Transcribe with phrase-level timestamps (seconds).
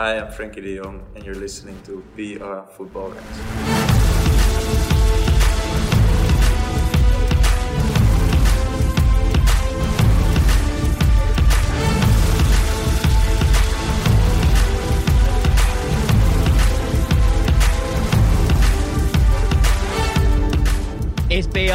[0.00, 2.02] Hi, I'm Frenkie de Jong, and you're listening to
[2.40, 3.79] Are Football Ranks.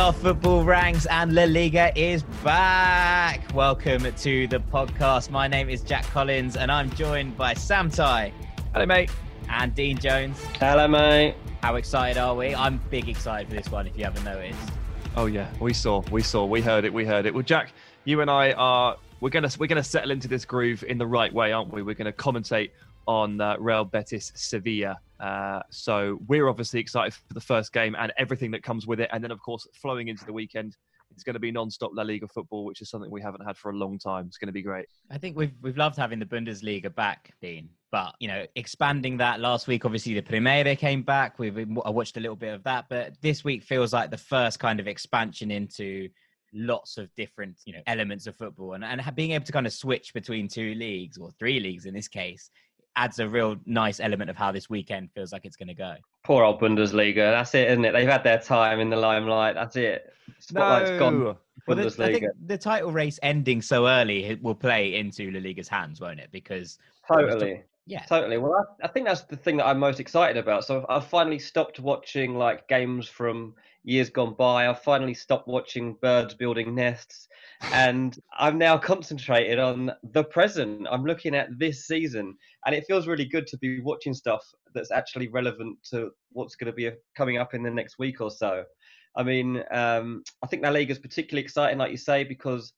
[0.07, 3.41] It's Football Ranks and La Liga is back.
[3.55, 5.31] Welcome to the podcast.
[5.31, 8.31] My name is Jack Collins and I'm joined by Sam Tighe.
[8.71, 9.09] Hello, mate.
[9.49, 10.39] And Dean Jones.
[10.59, 11.33] Hello, mate.
[11.63, 12.53] How excited are we?
[12.53, 14.59] I'm big excited for this one, if you haven't noticed.
[15.15, 17.33] Oh yeah, we saw, we saw, we heard it, we heard it.
[17.33, 20.99] Well, Jack, you and I are we're gonna we're gonna settle into this groove in
[20.99, 21.81] the right way, aren't we?
[21.81, 22.69] We're gonna commentate
[23.07, 24.97] on uh, Real Betis Sevilla.
[25.19, 29.09] Uh, so we're obviously excited for the first game and everything that comes with it.
[29.13, 30.75] And then, of course, flowing into the weekend,
[31.11, 33.71] it's going to be non-stop La Liga football, which is something we haven't had for
[33.71, 34.25] a long time.
[34.27, 34.87] It's going to be great.
[35.09, 37.69] I think we've we've loved having the Bundesliga back, Dean.
[37.91, 41.39] But you know, expanding that last week, obviously the Primeira came back.
[41.39, 44.59] We've I watched a little bit of that, but this week feels like the first
[44.59, 46.09] kind of expansion into
[46.53, 49.73] lots of different you know elements of football and, and being able to kind of
[49.73, 52.49] switch between two leagues or three leagues in this case
[52.95, 55.95] adds a real nice element of how this weekend feels like it's going to go.
[56.23, 57.31] Poor old Bundesliga.
[57.31, 57.91] That's it, isn't it?
[57.91, 59.55] They've had their time in the limelight.
[59.55, 60.13] That's it.
[60.39, 60.99] Spotlight's no.
[60.99, 61.37] gone.
[61.67, 65.67] Well, the, I think the title race ending so early will play into La Liga's
[65.67, 66.29] hands, won't it?
[66.31, 68.37] Because totally, yeah, totally.
[68.37, 70.65] Well, I, I, think that's the thing that I'm most excited about.
[70.65, 74.67] So I've finally stopped watching like games from years gone by.
[74.67, 77.29] I've finally stopped watching birds building nests
[77.61, 80.87] and I'm now concentrated on the present.
[80.89, 84.91] I'm looking at this season, and it feels really good to be watching stuff that's
[84.91, 88.63] actually relevant to what's going to be coming up in the next week or so.
[89.15, 92.73] I mean, um, I think La Liga is particularly exciting, like you say, because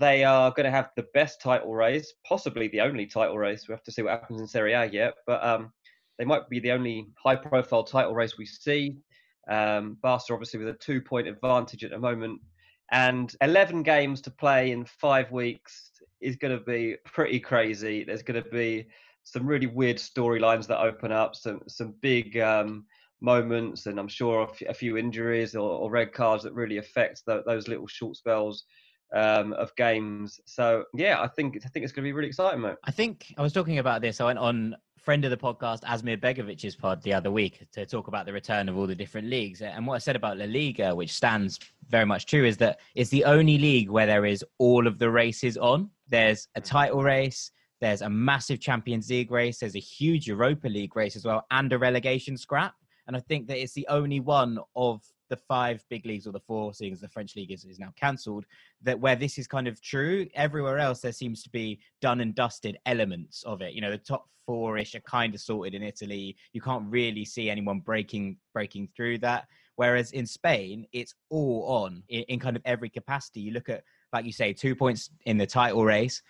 [0.00, 3.68] they are going to have the best title race, possibly the only title race.
[3.68, 5.72] We have to see what happens in Serie A yet, but um,
[6.18, 8.96] they might be the only high-profile title race we see.
[9.48, 12.40] Um, Barca, obviously, with a two-point advantage at the moment,
[12.92, 18.04] and 11 games to play in five weeks is going to be pretty crazy.
[18.04, 18.86] There's going to be
[19.24, 22.86] some really weird storylines that open up, some some big um,
[23.20, 27.42] moments, and I'm sure a few injuries or, or red cards that really affect the,
[27.44, 28.64] those little short spells
[29.14, 30.40] um, of games.
[30.46, 32.76] So yeah, I think I think it's going to be really exciting, mate.
[32.84, 34.20] I think I was talking about this.
[34.20, 38.08] I went on friend of the podcast, Asmir Begovic's pod the other week to talk
[38.08, 39.62] about the return of all the different leagues.
[39.62, 43.10] And what I said about La Liga, which stands very much true, is that it's
[43.10, 45.90] the only league where there is all of the races on.
[46.08, 50.96] There's a title race, there's a massive Champions League race, there's a huge Europa League
[50.96, 52.74] race as well, and a relegation scrap.
[53.06, 56.40] And I think that it's the only one of the five big leagues or the
[56.40, 58.46] four, seeing as the French league is, is now cancelled,
[58.82, 60.26] that where this is kind of true.
[60.34, 63.72] Everywhere else, there seems to be done and dusted elements of it.
[63.72, 66.36] You know, the top four-ish are kind of sorted in Italy.
[66.52, 69.46] You can't really see anyone breaking breaking through that.
[69.76, 73.40] Whereas in Spain, it's all on in, in kind of every capacity.
[73.40, 73.82] You look at,
[74.12, 76.22] like you say, two points in the title race.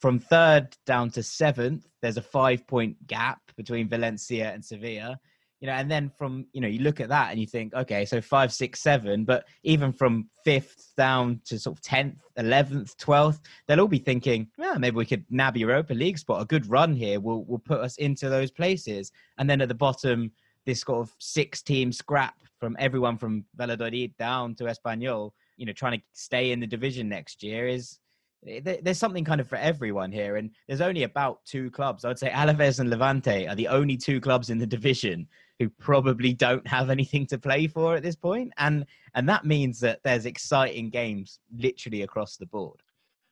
[0.00, 5.18] From third down to seventh, there's a five point gap between Valencia and Sevilla
[5.60, 8.04] you know, and then from you know, you look at that and you think, okay,
[8.04, 13.40] so five, six, seven, but even from fifth down to sort of tenth, eleventh, twelfth,
[13.66, 16.42] they'll all be thinking, yeah, maybe we could nab Europa League spot.
[16.42, 19.10] A good run here will will put us into those places.
[19.38, 20.30] And then at the bottom,
[20.64, 25.72] this sort of six team scrap from everyone from Valladolid down to Espanyol, you know,
[25.72, 27.98] trying to stay in the division next year is
[28.46, 32.08] eh, there's something kind of for everyone here and there's only about two clubs i
[32.08, 35.26] would say alaves and levante are the only two clubs in the division
[35.58, 39.80] who probably don't have anything to play for at this point, and and that means
[39.80, 42.82] that there's exciting games literally across the board.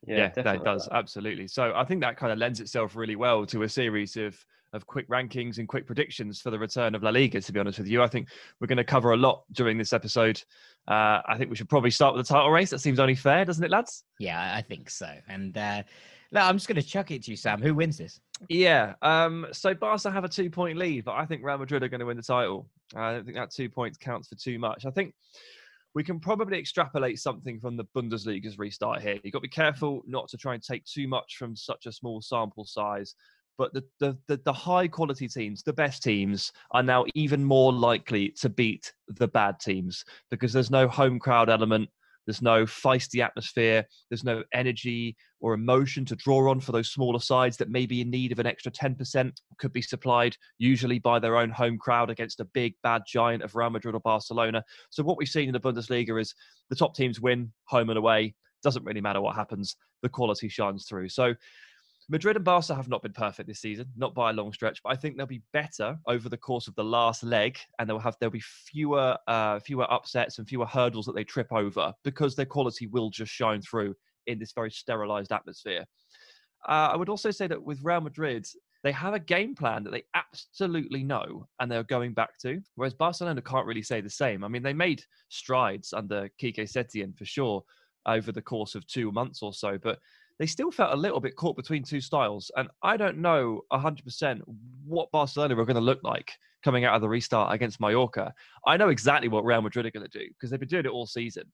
[0.06, 1.48] Yeah, yeah that does absolutely.
[1.48, 4.36] So I think that kind of lends itself really well to a series of
[4.72, 7.40] of quick rankings and quick predictions for the return of La Liga.
[7.40, 8.28] To be honest with you, I think
[8.60, 10.42] we're going to cover a lot during this episode.
[10.88, 12.70] Uh, I think we should probably start with the title race.
[12.70, 14.04] That seems only fair, doesn't it, lads?
[14.18, 15.10] Yeah, I think so.
[15.28, 15.82] And uh,
[16.32, 17.60] no, I'm just going to chuck it to you, Sam.
[17.60, 18.20] Who wins this?
[18.48, 18.94] Yeah.
[19.02, 22.00] Um, so Barca have a two point lead, but I think Real Madrid are going
[22.00, 22.68] to win the title.
[22.94, 24.86] I don't think that two points counts for too much.
[24.86, 25.14] I think
[25.94, 29.18] we can probably extrapolate something from the Bundesliga's restart here.
[29.22, 31.92] You've got to be careful not to try and take too much from such a
[31.92, 33.14] small sample size.
[33.58, 37.72] But the, the, the, the high quality teams, the best teams, are now even more
[37.72, 41.88] likely to beat the bad teams because there's no home crowd element
[42.26, 43.84] there's no feisty atmosphere.
[44.10, 48.00] There's no energy or emotion to draw on for those smaller sides that may be
[48.00, 52.10] in need of an extra 10%, could be supplied usually by their own home crowd
[52.10, 54.64] against a big, bad giant of Real Madrid or Barcelona.
[54.90, 56.34] So, what we've seen in the Bundesliga is
[56.68, 58.34] the top teams win home and away.
[58.62, 61.10] Doesn't really matter what happens, the quality shines through.
[61.10, 61.34] So,
[62.08, 64.92] Madrid and Barca have not been perfect this season, not by a long stretch, but
[64.92, 68.16] I think they'll be better over the course of the last leg, and they'll have
[68.20, 72.46] there'll be fewer uh, fewer upsets and fewer hurdles that they trip over because their
[72.46, 73.94] quality will just shine through
[74.26, 75.84] in this very sterilized atmosphere.
[76.68, 78.46] Uh, I would also say that with Real Madrid,
[78.82, 82.94] they have a game plan that they absolutely know and they're going back to, whereas
[82.94, 84.44] Barcelona can't really say the same.
[84.44, 87.64] I mean, they made strides under Quique Setien for sure
[88.06, 89.98] over the course of two months or so, but
[90.38, 92.50] they still felt a little bit caught between two styles.
[92.56, 94.40] And I don't know 100%
[94.84, 98.34] what Barcelona are going to look like coming out of the restart against Mallorca.
[98.66, 100.90] I know exactly what Real Madrid are going to do because they've been doing it
[100.90, 101.44] all season.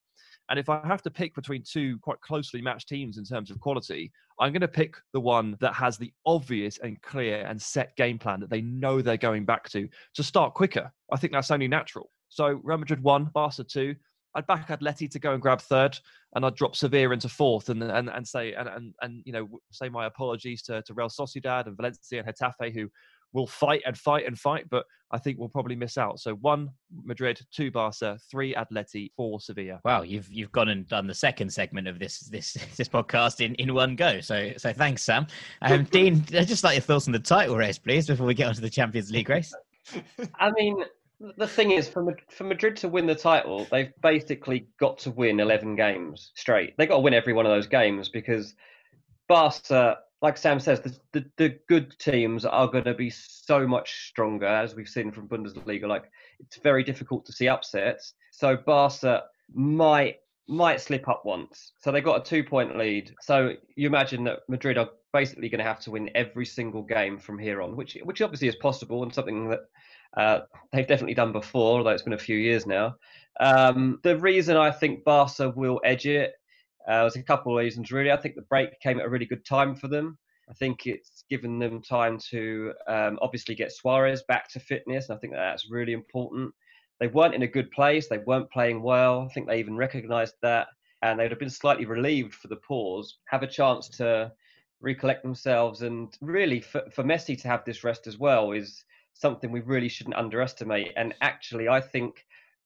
[0.48, 3.60] And if I have to pick between two quite closely matched teams in terms of
[3.60, 7.94] quality, I'm going to pick the one that has the obvious and clear and set
[7.96, 10.90] game plan that they know they're going back to to start quicker.
[11.12, 12.10] I think that's only natural.
[12.28, 13.94] So Real Madrid one, Barca two.
[14.34, 15.98] I'd back Atleti to go and grab third,
[16.34, 19.48] and I'd drop Sevilla into fourth, and and, and say and, and and you know
[19.70, 22.88] say my apologies to, to Real Sociedad and Valencia and Getafe who
[23.32, 26.20] will fight and fight and fight, but I think we'll probably miss out.
[26.20, 26.70] So one
[27.04, 29.80] Madrid, two Barca, three Atleti, four Sevilla.
[29.84, 33.54] Wow, you've you've gone and done the second segment of this this this podcast in,
[33.56, 34.20] in one go.
[34.20, 35.26] So so thanks, Sam.
[35.62, 38.60] Um, Dean, just like your thoughts on the title race, please, before we get onto
[38.60, 39.54] the Champions League race.
[40.36, 40.76] I mean,
[41.36, 45.40] the thing is, for for Madrid to win the title, they've basically got to win
[45.40, 46.76] eleven games straight.
[46.76, 48.54] They've got to win every one of those games because
[49.28, 54.06] Barca like Sam says, the, the, the good teams are going to be so much
[54.06, 55.88] stronger, as we've seen from Bundesliga.
[55.88, 56.04] Like
[56.38, 58.14] it's very difficult to see upsets.
[58.30, 60.16] So Barca might
[60.48, 61.72] might slip up once.
[61.80, 63.12] So they got a two point lead.
[63.20, 67.18] So you imagine that Madrid are basically going to have to win every single game
[67.18, 69.60] from here on, which which obviously is possible and something that
[70.16, 70.40] uh,
[70.72, 72.96] they've definitely done before, although it's been a few years now.
[73.40, 76.34] Um, the reason I think Barca will edge it
[76.88, 78.10] uh, there's a couple of reasons, really.
[78.10, 80.18] I think the break came at a really good time for them.
[80.50, 85.16] I think it's given them time to um, obviously get Suarez back to fitness, and
[85.16, 86.52] I think that that's really important.
[86.98, 88.08] They weren't in a good place.
[88.08, 89.26] They weren't playing well.
[89.28, 90.68] I think they even recognised that,
[91.02, 94.32] and they'd have been slightly relieved for the pause, have a chance to
[94.80, 99.50] recollect themselves, and really for, for Messi to have this rest as well is something
[99.52, 100.92] we really shouldn't underestimate.
[100.96, 102.24] And actually, I think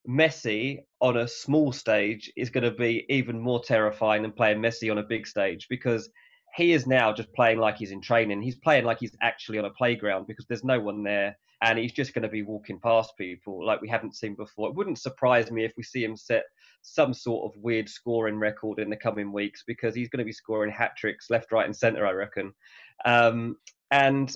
[0.09, 4.91] Messi on a small stage is going to be even more terrifying than playing Messi
[4.91, 6.09] on a big stage because
[6.55, 8.41] he is now just playing like he's in training.
[8.41, 11.93] He's playing like he's actually on a playground because there's no one there and he's
[11.93, 14.69] just going to be walking past people like we haven't seen before.
[14.69, 16.45] It wouldn't surprise me if we see him set
[16.83, 20.33] some sort of weird scoring record in the coming weeks because he's going to be
[20.33, 22.53] scoring hat tricks left, right, and centre, I reckon.
[23.05, 23.57] Um,
[23.91, 24.35] and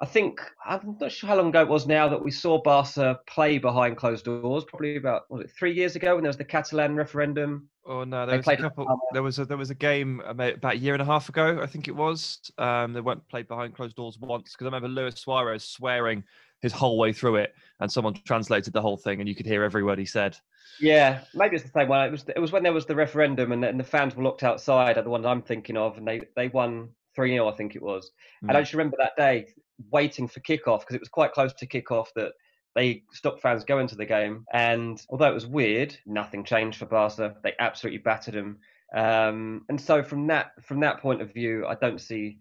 [0.00, 3.18] I think I'm not sure how long ago it was now that we saw Barca
[3.26, 4.64] play behind closed doors.
[4.64, 7.68] Probably about was it three years ago when there was the Catalan referendum.
[7.84, 8.86] Oh no, there was a couple.
[9.12, 11.66] There was a there was a game about a year and a half ago, I
[11.66, 12.38] think it was.
[12.58, 16.22] Um, they weren't played behind closed doors once because I remember Luis Suarez swearing
[16.60, 19.64] his whole way through it, and someone translated the whole thing, and you could hear
[19.64, 20.36] every word he said.
[20.80, 22.06] Yeah, maybe it's the same one.
[22.06, 24.44] It was it was when there was the referendum, and, and the fans were locked
[24.44, 24.96] outside.
[24.96, 27.82] Are the ones I'm thinking of, and they they won 3 0, I think it
[27.82, 28.12] was.
[28.44, 28.48] Mm.
[28.48, 29.48] And I just remember that day
[29.90, 32.34] waiting for kickoff because it was quite close to kickoff that
[32.76, 34.44] they stopped fans going to the game.
[34.52, 37.34] And although it was weird, nothing changed for Barca.
[37.42, 38.58] They absolutely battered them.
[38.94, 42.38] Um, and so from that from that point of view, I don't see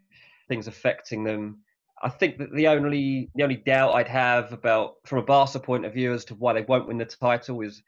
[0.48, 1.58] things affecting them.
[2.04, 5.86] I think that the only the only doubt I'd have about from a Barca point
[5.86, 7.82] of view as to why they won't win the title is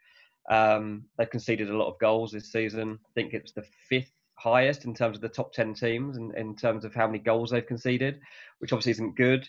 [0.49, 2.97] um, they've conceded a lot of goals this season.
[3.05, 6.55] I think it's the fifth highest in terms of the top 10 teams and in
[6.55, 8.19] terms of how many goals they've conceded,
[8.59, 9.47] which obviously isn't good.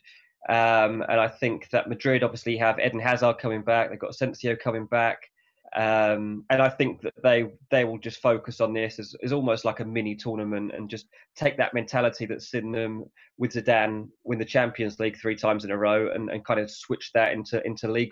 [0.49, 3.91] Um, and I think that Madrid obviously have Eden Hazard coming back.
[3.91, 5.31] They've got Asensio coming back.
[5.77, 9.65] Um, and I think that they they will just focus on this as, as almost
[9.65, 11.07] like a mini tournament and just
[11.37, 13.05] take that mentality that's in them
[13.39, 16.73] with Zidane win the Champions League three times in a row and, and kind of
[16.73, 18.11] switch that into into league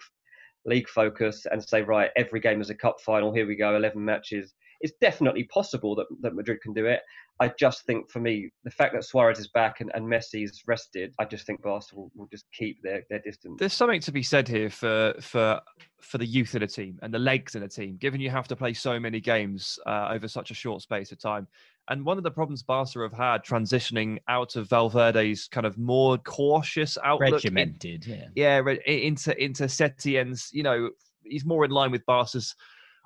[0.67, 4.05] league focus and say right every game is a cup final here we go 11
[4.05, 7.01] matches it's definitely possible that, that Madrid can do it.
[7.41, 11.15] I just think for me, the fact that Suarez is back and, and Messi's rested,
[11.19, 13.57] I just think Barca will, will just keep their, their distance.
[13.59, 15.61] There's something to be said here for for
[16.01, 18.49] for the youth in a team and the legs in a team, given you have
[18.49, 21.47] to play so many games uh, over such a short space of time.
[21.91, 26.19] And one of the problems Barca have had transitioning out of Valverde's kind of more
[26.19, 30.91] cautious outlook, regimented, in, yeah, yeah, into into Setien's, you know,
[31.25, 32.55] he's more in line with Barca's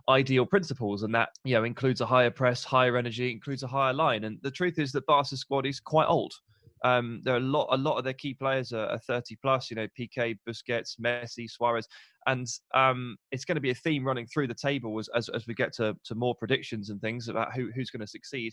[0.08, 3.92] ideal principles, and that you know includes a higher press, higher energy, includes a higher
[3.92, 4.24] line.
[4.24, 6.32] And the truth is that Barca's squad is quite old.
[6.84, 9.70] Um, there are a lot, a lot of their key players are, are 30 plus.
[9.70, 11.86] You know, Piqué, Busquets, Messi, Suarez,
[12.26, 15.46] and um, it's going to be a theme running through the table as, as, as
[15.46, 18.52] we get to, to more predictions and things about who, who's going to succeed.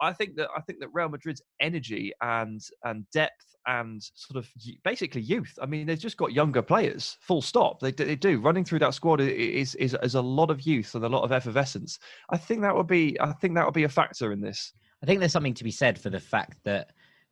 [0.00, 4.50] I think that I think that Real Madrid's energy and and depth and sort of
[4.84, 5.58] basically youth.
[5.60, 7.18] I mean, they've just got younger players.
[7.20, 7.80] Full stop.
[7.80, 8.40] They, they do.
[8.40, 11.32] Running through that squad is, is is a lot of youth and a lot of
[11.32, 11.98] effervescence.
[12.30, 14.72] I think that would be I think that would be a factor in this.
[15.02, 16.90] I think there's something to be said for the fact that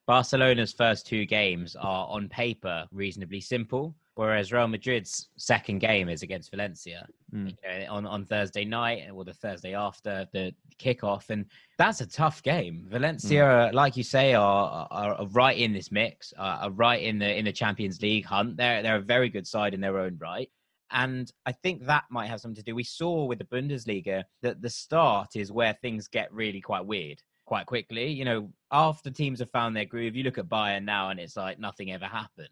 [0.08, 6.22] Barcelona's first two games are on paper reasonably simple, whereas Real Madrid's second game is
[6.22, 7.50] against Valencia mm.
[7.50, 11.44] you know, on on Thursday night or the Thursday after the kickoff, and
[11.76, 12.86] that's a tough game.
[12.88, 13.74] Valencia, mm.
[13.74, 17.38] like you say, are, are, are right in this mix, are, are right in the
[17.38, 18.56] in the Champions League hunt.
[18.56, 20.48] They're they're a very good side in their own right.
[20.90, 22.74] And I think that might have something to do.
[22.74, 27.22] We saw with the Bundesliga that the start is where things get really quite weird
[27.48, 28.08] quite quickly.
[28.10, 31.36] You know, after teams have found their groove, you look at Bayern now and it's
[31.36, 32.50] like nothing ever happened.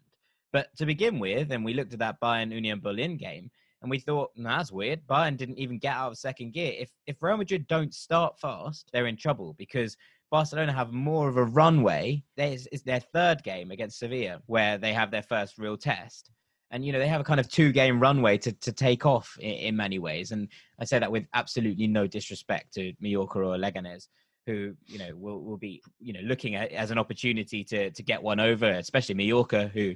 [0.51, 3.51] But to begin with, and we looked at that Bayern Union Berlin game,
[3.83, 5.05] and we thought, that's weird.
[5.05, 6.73] Bayern didn't even get out of second gear.
[6.79, 9.95] If if Real Madrid don't start fast, they're in trouble because
[10.31, 12.23] Barcelona have more of a runway.
[12.35, 16.31] It's, it's their third game against Sevilla where they have their first real test.
[16.71, 19.53] And you know they have a kind of two-game runway to, to take off in,
[19.67, 20.49] in many ways, and
[20.79, 24.07] I say that with absolutely no disrespect to Mallorca or Leganes
[24.47, 28.01] who you know will, will be you know looking at as an opportunity to to
[28.01, 29.93] get one over, especially Mallorca, who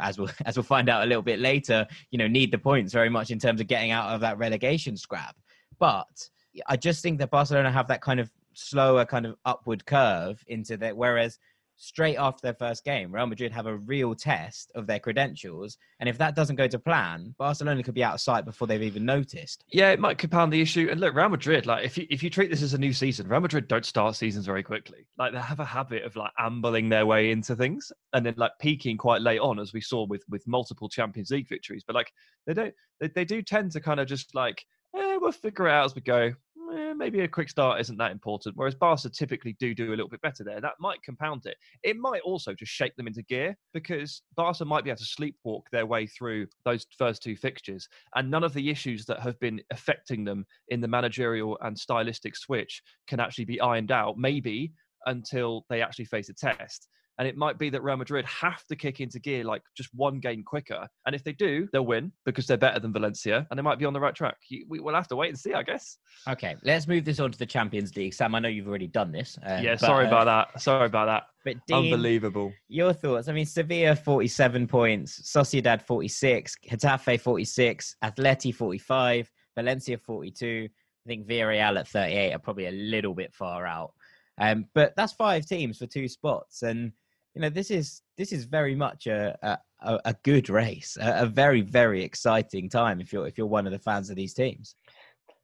[0.00, 2.92] as we'll as we'll find out a little bit later, you know need the points
[2.92, 5.36] very much in terms of getting out of that relegation scrap.
[5.78, 6.28] But
[6.66, 10.76] I just think that Barcelona have that kind of slower kind of upward curve into
[10.78, 11.38] that, whereas
[11.76, 15.78] straight after their first game, Real Madrid have a real test of their credentials.
[16.00, 18.82] And if that doesn't go to plan, Barcelona could be out of sight before they've
[18.82, 19.64] even noticed.
[19.72, 20.88] Yeah, it might compound the issue.
[20.90, 23.28] And look, Real Madrid, like if you if you treat this as a new season,
[23.28, 25.06] Real Madrid don't start seasons very quickly.
[25.18, 28.52] Like they have a habit of like ambling their way into things and then like
[28.60, 31.84] peaking quite late on, as we saw with with multiple Champions League victories.
[31.86, 32.12] But like
[32.46, 34.64] they don't they, they do tend to kind of just like
[34.96, 36.32] eh, we'll figure it out as we go
[36.72, 38.56] eh, maybe a quick start isn't that important.
[38.56, 40.60] Whereas Barca typically do do a little bit better there.
[40.60, 41.56] That might compound it.
[41.82, 45.62] It might also just shake them into gear because Barca might be able to sleepwalk
[45.70, 49.60] their way through those first two fixtures, and none of the issues that have been
[49.70, 54.18] affecting them in the managerial and stylistic switch can actually be ironed out.
[54.18, 54.72] Maybe
[55.06, 56.88] until they actually face a test.
[57.22, 60.18] And it might be that Real Madrid have to kick into gear like just one
[60.18, 60.88] game quicker.
[61.06, 63.84] And if they do, they'll win because they're better than Valencia and they might be
[63.84, 64.38] on the right track.
[64.68, 65.98] We, will have to wait and see, I guess.
[66.28, 68.12] Okay, let's move this on to the Champions League.
[68.12, 69.38] Sam, I know you've already done this.
[69.44, 70.60] Um, yeah, but, sorry uh, about that.
[70.60, 71.22] Sorry about that.
[71.44, 72.52] But Dean, Unbelievable.
[72.66, 73.28] Your thoughts?
[73.28, 80.68] I mean, Sevilla 47 points, Sociedad 46, Getafe 46, Atleti 45, Valencia 42.
[80.68, 83.92] I think Villarreal at 38 are probably a little bit far out.
[84.38, 86.62] Um, but that's five teams for two spots.
[86.62, 86.90] And
[87.34, 89.36] you know this is this is very much a
[89.82, 93.66] a, a good race, a, a, very very exciting time if you're if you're one
[93.66, 94.76] of the fans of these teams.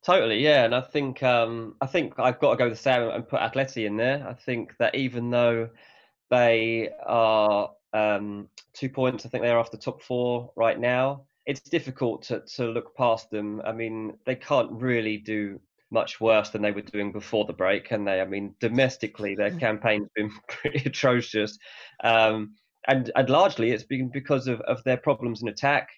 [0.04, 3.28] Totally, yeah, and I think um, I think I've got to go the same and
[3.28, 4.26] put Atleti in there.
[4.28, 5.68] I think that even though
[6.30, 11.22] they are um, two points, I think they're off the top four right now.
[11.46, 13.60] It's difficult to to look past them.
[13.64, 17.86] I mean, they can't really do much worse than they were doing before the break,
[17.86, 18.20] can they?
[18.20, 21.58] I mean, domestically, their campaign's been pretty atrocious,
[22.04, 22.54] um,
[22.86, 25.88] and and largely it's been because of, of their problems in attack.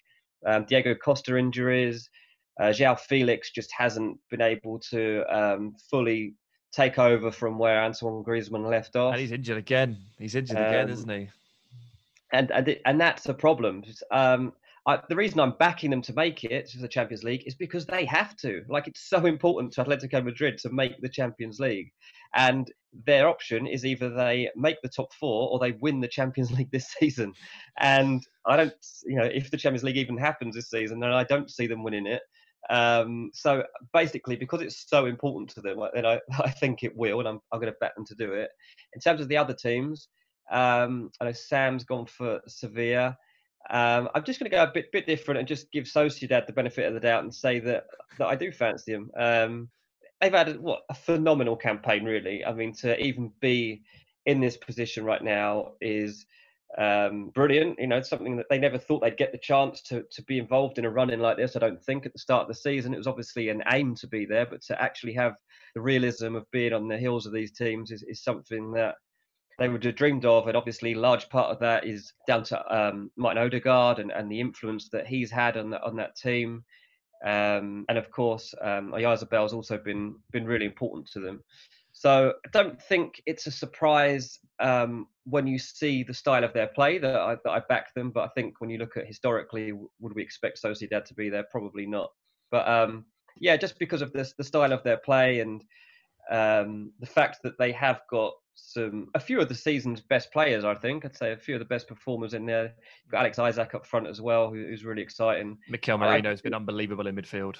[0.45, 2.09] Um, Diego Costa injuries,
[2.59, 6.35] uh, João Felix just hasn't been able to um, fully
[6.71, 9.13] take over from where Antoine Griezmann left off.
[9.13, 9.97] And he's injured again.
[10.17, 11.29] He's injured again, um, isn't he?
[12.31, 13.83] And and it, and that's a problem.
[14.09, 14.53] Um,
[14.87, 17.85] I, the reason I'm backing them to make it to the Champions League is because
[17.85, 18.63] they have to.
[18.67, 21.91] Like it's so important to Atletico Madrid to make the Champions League,
[22.35, 22.71] and
[23.05, 26.71] their option is either they make the top four or they win the Champions League
[26.71, 27.33] this season.
[27.79, 28.73] And I don't,
[29.05, 31.83] you know, if the Champions League even happens this season, then I don't see them
[31.83, 32.21] winning it.
[32.69, 37.19] Um, so basically, because it's so important to them, then I, I think it will,
[37.19, 38.49] and I'm, I'm going to bet them to do it.
[38.93, 40.09] In terms of the other teams,
[40.51, 43.17] um, I know Sam's gone for Sevilla.
[43.69, 46.53] Um, I'm just going to go a bit bit different and just give Sociedad the
[46.53, 47.85] benefit of the doubt and say that
[48.17, 49.11] that I do fancy them.
[49.17, 49.69] Um,
[50.19, 52.45] they've had a, what a phenomenal campaign, really.
[52.45, 53.83] I mean, to even be
[54.25, 56.25] in this position right now is
[56.77, 57.79] um, brilliant.
[57.79, 60.77] You know, something that they never thought they'd get the chance to to be involved
[60.77, 61.55] in a run in like this.
[61.55, 64.07] I don't think at the start of the season it was obviously an aim to
[64.07, 65.35] be there, but to actually have
[65.75, 68.95] the realism of being on the heels of these teams is, is something that
[69.59, 70.47] they would have dreamed of.
[70.47, 74.39] And obviously, large part of that is down to um, Martin Odegaard and, and the
[74.39, 76.63] influence that he's had on, the, on that team.
[77.23, 81.43] Um, and of course, um, has also been been really important to them.
[81.91, 86.67] So I don't think it's a surprise um, when you see the style of their
[86.67, 88.11] play that I, that I back them.
[88.11, 91.45] But I think when you look at historically, would we expect Sociedad to be there?
[91.51, 92.09] Probably not.
[92.49, 93.05] But um,
[93.39, 95.63] yeah, just because of this, the style of their play and
[96.31, 100.63] Um, the fact that they have got some a few of the season's best players,
[100.63, 101.05] I think.
[101.05, 102.73] I'd say a few of the best performers in there.
[103.03, 105.57] You've got Alex Isak up front as well, who's really exciting.
[105.69, 107.57] Mikel Merino has been unbelievable in midfield.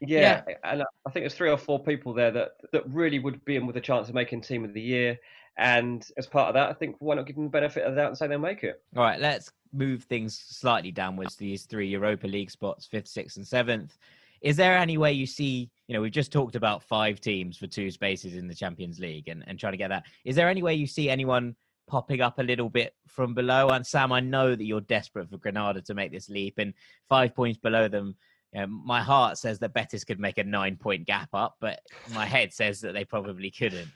[0.00, 3.44] Yeah, yeah, and I think there's three or four people there that that really would
[3.44, 5.18] be in with a chance of making team of the year.
[5.56, 8.00] And as part of that, I think why not give them the benefit of the
[8.00, 8.80] doubt and say they'll make it?
[8.96, 11.34] All right, let's move things slightly downwards.
[11.34, 13.98] These three Europa League spots, fifth, sixth, and seventh.
[14.40, 15.68] Is there any way you see?
[15.88, 19.28] You know, we've just talked about five teams for two spaces in the Champions League,
[19.28, 20.04] and and trying to get that.
[20.24, 21.56] Is there any way you see anyone
[21.88, 23.68] popping up a little bit from below?
[23.68, 26.74] And Sam, I know that you're desperate for Granada to make this leap, and
[27.08, 28.14] five points below them
[28.52, 31.80] you know, my heart says that Betis could make a nine point gap up, but
[32.14, 33.88] my head says that they probably couldn't.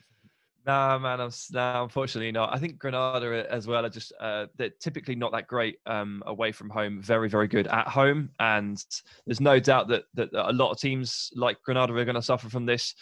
[0.64, 2.54] No, man, I'm no, unfortunately not.
[2.54, 6.52] I think Granada as well are just uh, they're typically not that great um, away
[6.52, 7.02] from home.
[7.02, 8.83] Very, very good at home, and
[9.26, 12.49] there's no doubt that that a lot of teams like Granada are going to suffer
[12.49, 12.95] from this.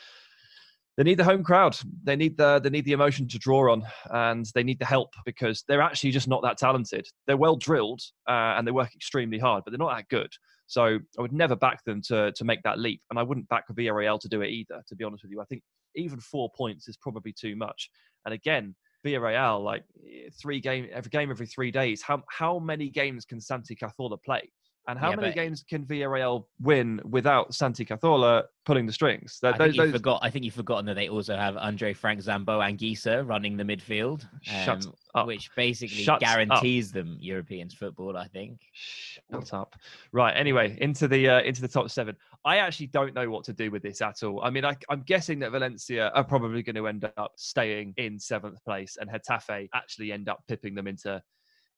[0.96, 1.76] They need the home crowd.
[2.02, 5.10] They need the they need the emotion to draw on, and they need the help
[5.26, 7.06] because they're actually just not that talented.
[7.26, 10.32] They're well drilled uh, and they work extremely hard, but they're not that good.
[10.66, 13.68] So I would never back them to to make that leap, and I wouldn't back
[13.68, 14.82] Villarreal to do it either.
[14.88, 15.62] To be honest with you, I think
[15.94, 17.90] even four points is probably too much.
[18.24, 22.02] And again, Villarreal, like eh, three game every game every three days.
[22.02, 24.50] How how many games can Santi Cazorla play?
[24.88, 29.38] And how yeah, many games can Villarreal win without Santi Cazorla pulling the strings?
[29.42, 31.92] That, I, think those, you forgot, I think you've forgotten that they also have Andre
[31.92, 34.26] Frank Zambo and Anguissa running the midfield,
[34.66, 36.94] um, which basically Shut guarantees up.
[36.94, 38.16] them European football.
[38.16, 38.60] I think.
[38.72, 39.76] Shut up.
[40.12, 40.32] Right.
[40.32, 42.16] Anyway, into the uh, into the top seven.
[42.44, 44.42] I actually don't know what to do with this at all.
[44.42, 48.18] I mean, I, I'm guessing that Valencia are probably going to end up staying in
[48.18, 51.22] seventh place, and Getafe actually end up pipping them into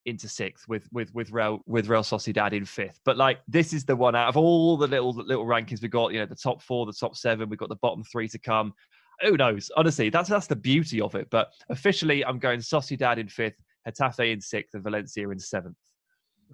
[0.04, 3.00] into sixth with with with Real with Real Sociedad in fifth.
[3.04, 6.12] But like this is the one out of all the little little rankings we got.
[6.12, 7.48] You know, the top four, the top seven.
[7.48, 8.74] We've got the bottom three to come.
[9.22, 9.70] Who knows?
[9.76, 11.28] Honestly, that's that's the beauty of it.
[11.30, 13.56] But officially, I'm going Sociedad in fifth,
[13.86, 15.76] Getafe in sixth, and Valencia in seventh.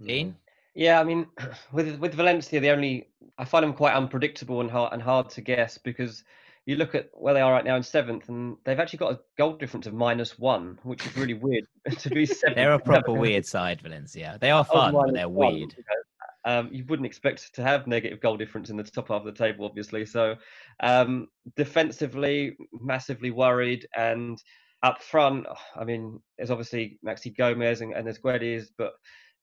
[0.04, 0.36] Dean.
[0.74, 1.26] Yeah, I mean,
[1.72, 5.40] with with Valencia, the only I find them quite unpredictable and hard and hard to
[5.40, 6.24] guess because
[6.68, 9.20] you look at where they are right now in seventh, and they've actually got a
[9.38, 11.64] goal difference of minus one, which is really weird
[11.98, 12.56] to be seventh.
[12.56, 14.36] They're a proper weird side, Valencia.
[14.38, 15.74] They are fun, but they're one, weird.
[15.78, 19.24] You, know, um, you wouldn't expect to have negative goal difference in the top half
[19.24, 20.04] of the table, obviously.
[20.04, 20.34] So
[20.80, 24.38] um, defensively, massively worried, and
[24.82, 28.92] up front, I mean, there's obviously Maxi Gomez and, and there's Guedes, but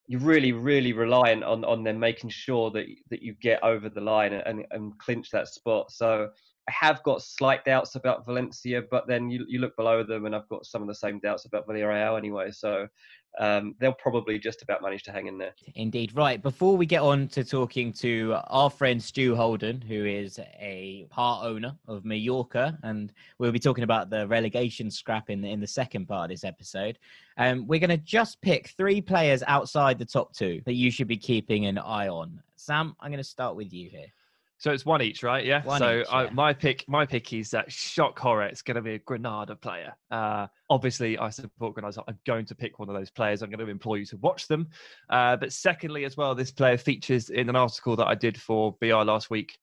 [0.06, 4.02] you're really, really reliant on on them making sure that that you get over the
[4.02, 5.92] line and, and clinch that spot.
[5.92, 6.30] So
[6.68, 10.36] I have got slight doubts about Valencia, but then you, you look below them, and
[10.36, 12.50] I've got some of the same doubts about Villarreal anyway.
[12.52, 12.88] So
[13.40, 15.54] um, they'll probably just about manage to hang in there.
[15.76, 16.16] Indeed.
[16.16, 16.42] Right.
[16.42, 21.46] Before we get on to talking to our friend Stu Holden, who is a part
[21.46, 25.68] owner of Mallorca, and we'll be talking about the relegation scrap in the, in the
[25.68, 26.98] second part of this episode.
[27.38, 31.08] Um, we're going to just pick three players outside the top two that you should
[31.08, 32.42] be keeping an eye on.
[32.56, 34.08] Sam, I'm going to start with you here.
[34.66, 35.46] So it's one each, right?
[35.46, 35.64] Yeah.
[35.64, 36.30] One so each, yeah.
[36.34, 38.48] My pick, my pick is that shock horror.
[38.48, 39.94] It's going to be a Granada player.
[40.10, 42.02] Uh, obviously, I support Granada.
[42.08, 43.44] I'm going to pick one of those players.
[43.44, 44.70] I'm going to implore you to watch them.
[45.12, 48.76] Uh, but secondly, as well, this player features in an article that I did for
[48.82, 49.56] BR last week.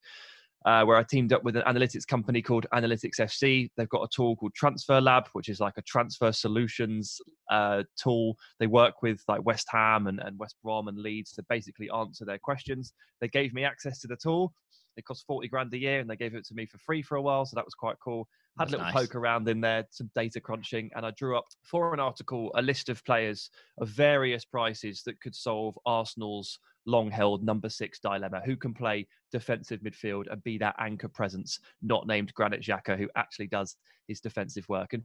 [0.64, 3.68] Uh, where I teamed up with an analytics company called Analytics FC.
[3.76, 8.36] They've got a tool called Transfer Lab, which is like a transfer solutions uh, tool.
[8.60, 12.24] They work with like West Ham and, and West Brom and Leeds to basically answer
[12.24, 12.92] their questions.
[13.20, 14.54] They gave me access to the tool.
[14.96, 17.16] It cost 40 grand a year and they gave it to me for free for
[17.16, 17.44] a while.
[17.44, 18.28] So that was quite cool.
[18.58, 19.06] Had That's a little nice.
[19.06, 22.62] poke around in there, some data crunching, and I drew up for an article a
[22.62, 28.42] list of players of various prices that could solve Arsenal's long held number six dilemma.
[28.44, 33.08] Who can play defensive midfield and be that anchor presence, not named Granit Xhaka, who
[33.16, 33.76] actually does
[34.08, 34.92] his defensive work?
[34.92, 35.04] And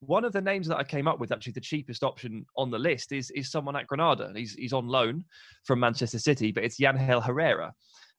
[0.00, 2.78] one of the names that I came up with, actually the cheapest option on the
[2.78, 4.32] list, is is someone at Granada.
[4.34, 5.24] He's he's on loan
[5.64, 7.74] from Manchester City, but it's Yangel Herrera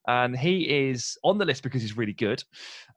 [0.08, 2.42] and he is on the list because he's really good.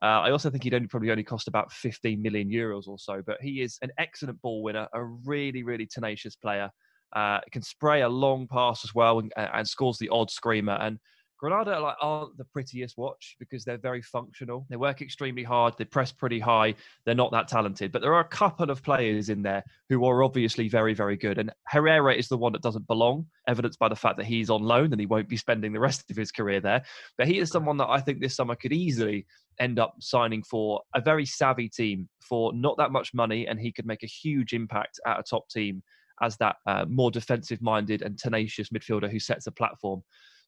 [0.02, 3.22] Uh, I also think he'd only probably only cost about 15 million euros or so,
[3.26, 6.70] but he is an excellent ball winner, a really really tenacious player.
[7.16, 10.74] Uh, can spray a long pass as well and, and scores the odd screamer.
[10.74, 10.98] And
[11.39, 14.65] Granada like aren't the prettiest watch because they're very functional.
[14.69, 15.74] They work extremely hard.
[15.78, 16.76] They press pretty high.
[17.06, 20.24] They're not that talented, but there are a couple of players in there who are
[20.24, 21.38] obviously very, very good.
[21.38, 24.63] And Herrera is the one that doesn't belong, evidenced by the fact that he's on
[24.63, 26.84] loan and he won't be spending the rest of his career there.
[27.17, 29.26] But he is someone that I think this summer could easily
[29.60, 33.72] end up signing for a very savvy team for not that much money, and he
[33.72, 35.84] could make a huge impact at a top team
[36.22, 40.02] as that uh, more defensive-minded and tenacious midfielder who sets a platform.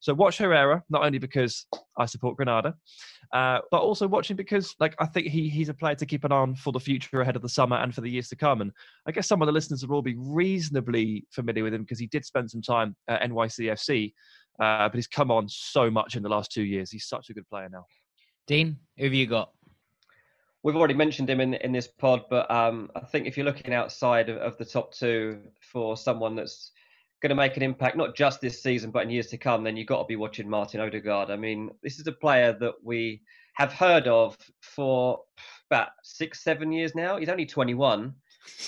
[0.05, 1.65] So watch Herrera, not only because
[1.97, 2.75] I support Granada,
[3.33, 6.31] uh, but also watching because like I think he he's a player to keep an
[6.31, 8.61] eye on for the future ahead of the summer and for the years to come.
[8.61, 8.71] And
[9.07, 12.05] I guess some of the listeners will all be reasonably familiar with him because he
[12.05, 14.13] did spend some time at NYCFC,
[14.59, 16.91] uh, but he's come on so much in the last two years.
[16.91, 17.87] He's such a good player now.
[18.45, 19.53] Dean, who have you got?
[20.61, 23.73] We've already mentioned him in in this pod, but um, I think if you're looking
[23.73, 26.73] outside of, of the top two for someone that's
[27.27, 29.75] going to make an impact, not just this season, but in years to come, then
[29.75, 31.31] you've got to be watching Martin Odegaard.
[31.31, 33.23] I mean, this is a player that we
[33.55, 35.21] have heard of for
[35.71, 37.17] about six, seven years now.
[37.17, 38.13] He's only 21.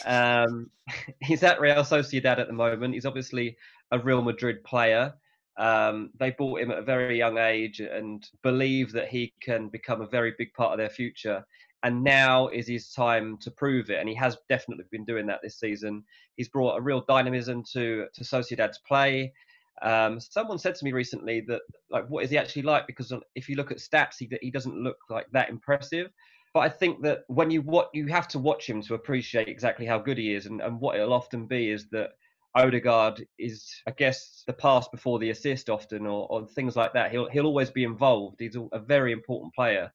[0.06, 0.72] Um,
[1.22, 2.96] he's at Real Sociedad at the moment.
[2.96, 3.56] He's obviously
[3.92, 5.14] a Real Madrid player.
[5.60, 10.02] Um, they bought him at a very young age and believe that he can become
[10.02, 11.46] a very big part of their future
[11.84, 14.00] and now is his time to prove it.
[14.00, 16.04] And he has definitely been doing that this season.
[16.36, 19.34] He's brought a real dynamism to to Sociedad's play.
[19.82, 21.62] Um, someone said to me recently that
[21.92, 22.88] like, what is he actually like?
[22.88, 26.12] Because if you look at stats, he he doesn't look like that impressive.
[26.54, 29.86] But I think that when you what you have to watch him to appreciate exactly
[29.86, 32.12] how good he is, and, and what it'll often be is that
[32.56, 37.12] Odegaard is, I guess, the pass before the assist often, or, or things like that.
[37.12, 38.38] He'll he'll always be involved.
[38.40, 39.92] He's a very important player.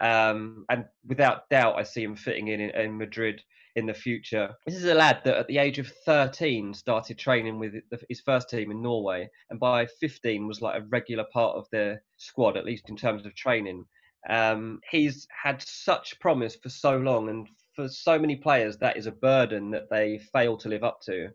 [0.00, 3.42] Um, and without doubt, I see him fitting in, in, in Madrid
[3.76, 4.54] in the future.
[4.66, 7.74] This is a lad that at the age of 13 started training with
[8.08, 12.02] his first team in Norway, and by 15 was like a regular part of their
[12.16, 13.84] squad, at least in terms of training.
[14.28, 19.06] Um, he's had such promise for so long, and for so many players, that is
[19.06, 21.28] a burden that they fail to live up to.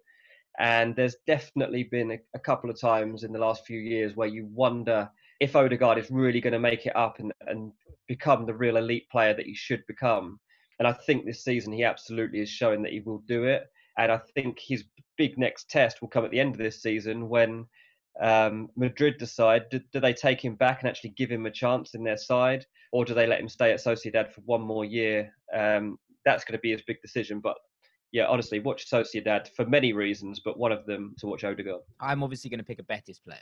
[0.60, 4.28] And there's definitely been a, a couple of times in the last few years where
[4.28, 7.71] you wonder if Odegaard is really going to make it up and, and
[8.08, 10.39] become the real elite player that he should become.
[10.80, 13.63] And I think this season he absolutely is showing that he will do it.
[13.98, 14.84] And I think his
[15.18, 17.66] big next test will come at the end of this season when
[18.22, 21.96] um, Madrid decide do, do, they take him back and actually give him a chance
[21.96, 25.32] in their side, or do they let him stay at Sociedad for one more year?
[25.56, 27.39] Um, that's going to be his big decision.
[27.39, 27.58] But
[28.12, 31.82] yeah, honestly, watch Sociedad for many reasons, but one of them to watch Odegaard.
[32.00, 33.39] I'm obviously going to pick a Betis player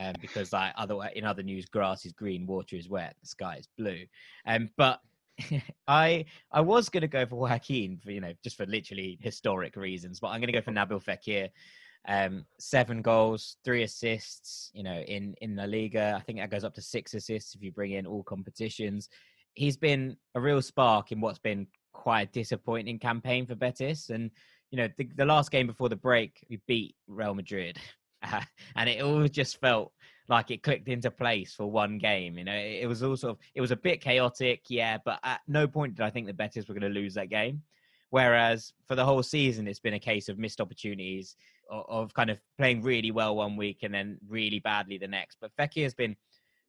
[0.00, 3.56] um, because like other in other news, grass is green, water is wet, the sky
[3.56, 4.04] is blue.
[4.46, 5.00] Um, but
[5.88, 9.76] I I was going to go for Joaquin for you know just for literally historic
[9.76, 11.50] reasons, but I'm going to go for Nabil Fekir.
[12.08, 14.70] Um, seven goals, three assists.
[14.72, 17.62] You know, in in La Liga, I think that goes up to six assists if
[17.62, 19.10] you bring in all competitions.
[19.54, 24.30] He's been a real spark in what's been quite a disappointing campaign for Betis, and
[24.70, 27.78] you know the, the last game before the break, we beat Real Madrid
[28.76, 29.92] and it all just felt
[30.28, 32.38] like it clicked into place for one game.
[32.38, 35.40] You know, it, was all sort of it was a bit chaotic, yeah, but at
[35.48, 37.62] no point did I think the Betis were going to lose that game.
[38.10, 41.36] Whereas for the whole season, it's been a case of missed opportunities
[41.70, 45.38] of, of kind of playing really well one week and then really badly the next.
[45.40, 46.16] But Fekir has been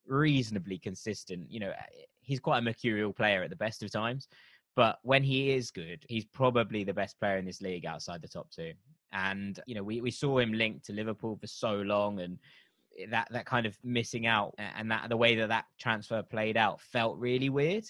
[0.05, 1.51] reasonably consistent.
[1.51, 4.27] You know, eh, he's quite a mercurial player at the best of times.
[4.75, 8.27] But when he is good, he's probably the best player in this league outside the
[8.27, 8.73] top two.
[9.13, 12.39] And you know, we, we saw him linked to Liverpool for so long, and
[13.09, 16.81] that that kind of missing out and that the way that that transfer played out
[16.81, 17.85] felt really weird.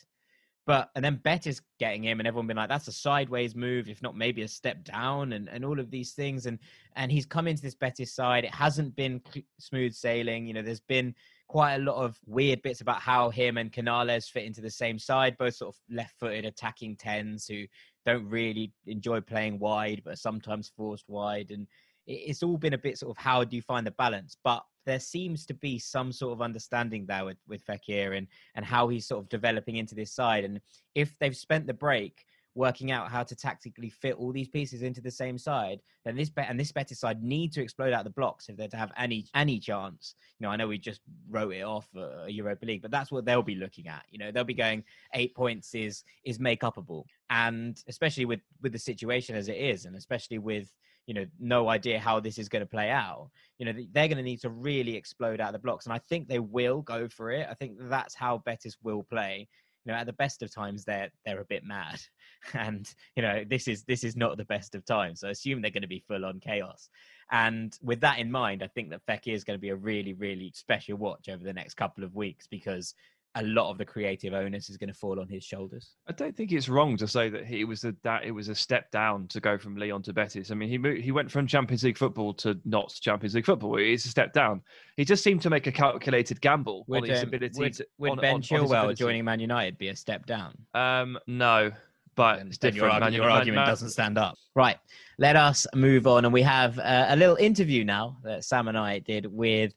[0.68, 4.02] But and then Betis getting him, and everyone been like, "That's a sideways move, if
[4.04, 6.46] not maybe a step down," and and all of these things.
[6.46, 6.60] And
[6.96, 8.46] and he's come into this Betis side.
[8.46, 9.22] It hasn't been
[9.58, 10.46] smooth sailing.
[10.46, 11.16] You know, there's been
[11.48, 14.98] quite a lot of weird bits about how him and Canales fit into the same
[14.98, 17.66] side, both sort of left-footed attacking tens who
[18.06, 21.52] don't really enjoy playing wide, but sometimes forced wide.
[21.52, 21.68] And
[22.08, 24.38] it's all been a bit sort of how do you find the balance?
[24.44, 28.66] But there seems to be some sort of understanding there with, with Fekir and, and
[28.66, 30.44] how he's sort of developing into this side.
[30.44, 30.60] And
[30.96, 35.02] if they've spent the break working out how to tactically fit all these pieces into
[35.02, 38.10] the same side, then this bet and this Betis side need to explode out the
[38.10, 40.16] blocks if they're to have any any chance.
[40.40, 43.26] You know, I know we just wrote it off uh, Europa League, but that's what
[43.26, 44.04] they'll be looking at.
[44.10, 44.84] You know, they'll be going
[45.14, 49.86] eight points is is make upable, and especially with with the situation as it is,
[49.86, 50.72] and especially with
[51.08, 54.18] you know no idea how this is going to play out you know they're going
[54.18, 57.08] to need to really explode out of the blocks and i think they will go
[57.08, 59.48] for it i think that's how betis will play
[59.86, 62.00] you know at the best of times they're they're a bit mad.
[62.56, 65.62] And you know this is this is not the best of times so I assume
[65.62, 66.90] they're going to be full on chaos.
[67.32, 70.14] And with that in mind i think that Fekir is going to be a really
[70.14, 72.96] really special watch over the next couple of weeks because
[73.36, 75.96] a lot of the creative onus is going to fall on his shoulders.
[76.08, 78.56] I don't think it's wrong to say that he was a that it was a
[78.56, 80.52] step down to go from Lyon to Betis.
[80.52, 83.78] I mean, he moved, he went from Champions League football to not Champions League football.
[83.78, 84.62] It's a step down.
[84.98, 87.60] He just seemed to make a calculated gamble would, on his um, ability.
[87.60, 90.54] Would, to, would on, Ben on, Chilwell on joining Man United be a step down?
[90.74, 91.72] Um, no,
[92.16, 92.94] but it's different.
[92.94, 93.14] Your, man.
[93.14, 94.36] your argument doesn't stand up.
[94.56, 94.78] Right.
[95.18, 98.78] Let us move on, and we have uh, a little interview now that Sam and
[98.78, 99.74] I did with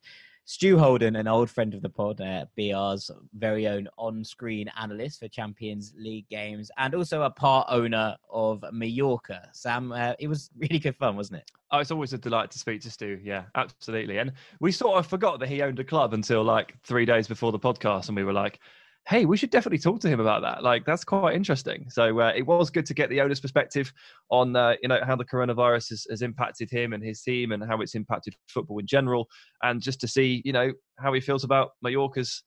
[0.47, 5.27] Stu Holden, an old friend of the pod, uh, BR's very own on-screen analyst for
[5.27, 9.49] Champions League games, and also a part owner of Mallorca.
[9.53, 11.51] Sam, uh, it was really good fun, wasn't it?
[11.71, 13.19] Oh, it's always a delight to speak to Stu.
[13.23, 14.19] Yeah, absolutely.
[14.19, 17.51] And we sort of forgot that he owned a club until like three days before
[17.51, 18.59] the podcast, and we were like,
[19.07, 20.63] hey, we should definitely talk to him about that.
[20.63, 21.89] Like, that's quite interesting.
[21.89, 23.93] So uh, it was good to get the owner's perspective
[24.31, 27.63] on, uh, you know, how the coronavirus has, has, impacted him and his team and
[27.63, 29.27] how it's impacted football in general.
[29.61, 32.43] And just to see, you know, how he feels about Mallorca's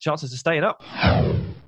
[0.00, 0.82] chances of staying up.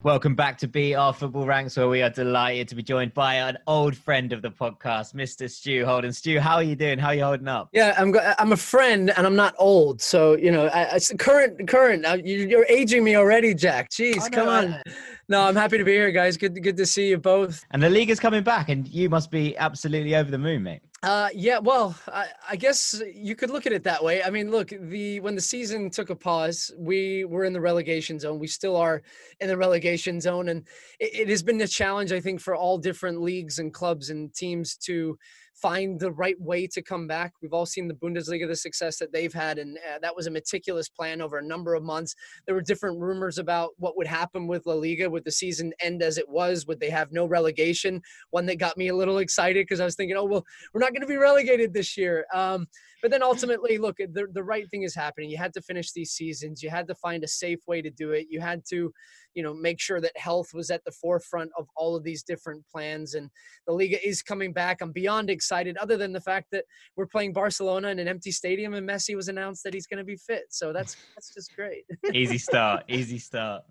[0.07, 3.59] Welcome back to BR Football Ranks, where we are delighted to be joined by an
[3.67, 5.51] old friend of the podcast, Mr.
[5.51, 6.13] Stu Holden.
[6.13, 6.97] Stu, how are you doing?
[6.97, 7.71] How are you holding up?
[7.73, 8.15] Yeah, I'm.
[8.39, 12.07] I'm a friend, and I'm not old, so you know, I, I current, current.
[12.07, 13.91] Uh, you're aging me already, Jack.
[13.91, 14.81] Jeez, oh, come on.
[15.29, 16.37] No, I'm happy to be here, guys.
[16.37, 17.65] Good, good to see you both.
[17.73, 20.83] And the league is coming back, and you must be absolutely over the moon, mate.
[21.03, 24.23] Uh, yeah, well, I, I, guess you could look at it that way.
[24.23, 28.19] I mean, look, the when the season took a pause, we were in the relegation
[28.19, 28.39] zone.
[28.39, 29.03] We still are
[29.41, 30.67] in the relegation zone, and
[30.99, 34.35] it, it has been a challenge, I think, for all different leagues and clubs and
[34.35, 35.19] teams to
[35.61, 37.33] find the right way to come back.
[37.41, 40.31] We've all seen the Bundesliga, the success that they've had, and uh, that was a
[40.31, 42.15] meticulous plan over a number of months.
[42.45, 46.03] There were different rumors about what would happen with La Liga, with the season end
[46.03, 46.67] as it was.
[46.67, 48.03] Would they have no relegation?
[48.31, 50.93] One that got me a little excited because I was thinking, oh well, we're not
[50.93, 52.27] going to be relegated this year.
[52.35, 52.67] Um,
[53.03, 55.31] but then ultimately, look, the the right thing is happening.
[55.31, 56.63] You had to finish these seasons.
[56.63, 58.27] You had to find a safe way to do it.
[58.31, 58.93] You had to
[59.35, 62.65] you know make sure that health was at the forefront of all of these different
[62.73, 63.29] plans and
[63.67, 66.65] the liga is coming back i'm beyond excited other than the fact that
[66.97, 70.05] we're playing barcelona in an empty stadium and messi was announced that he's going to
[70.05, 73.63] be fit so that's that's just great easy start easy start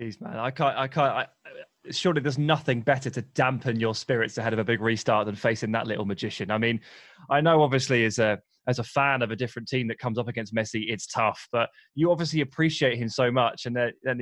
[0.00, 0.76] Jeez, man, I can't.
[0.76, 1.12] I can't.
[1.12, 1.26] I,
[1.90, 5.72] surely there's nothing better to dampen your spirits ahead of a big restart than facing
[5.72, 6.50] that little magician.
[6.50, 6.80] I mean,
[7.30, 10.26] I know obviously as a as a fan of a different team that comes up
[10.26, 11.46] against Messi, it's tough.
[11.52, 14.20] But you obviously appreciate him so much, and then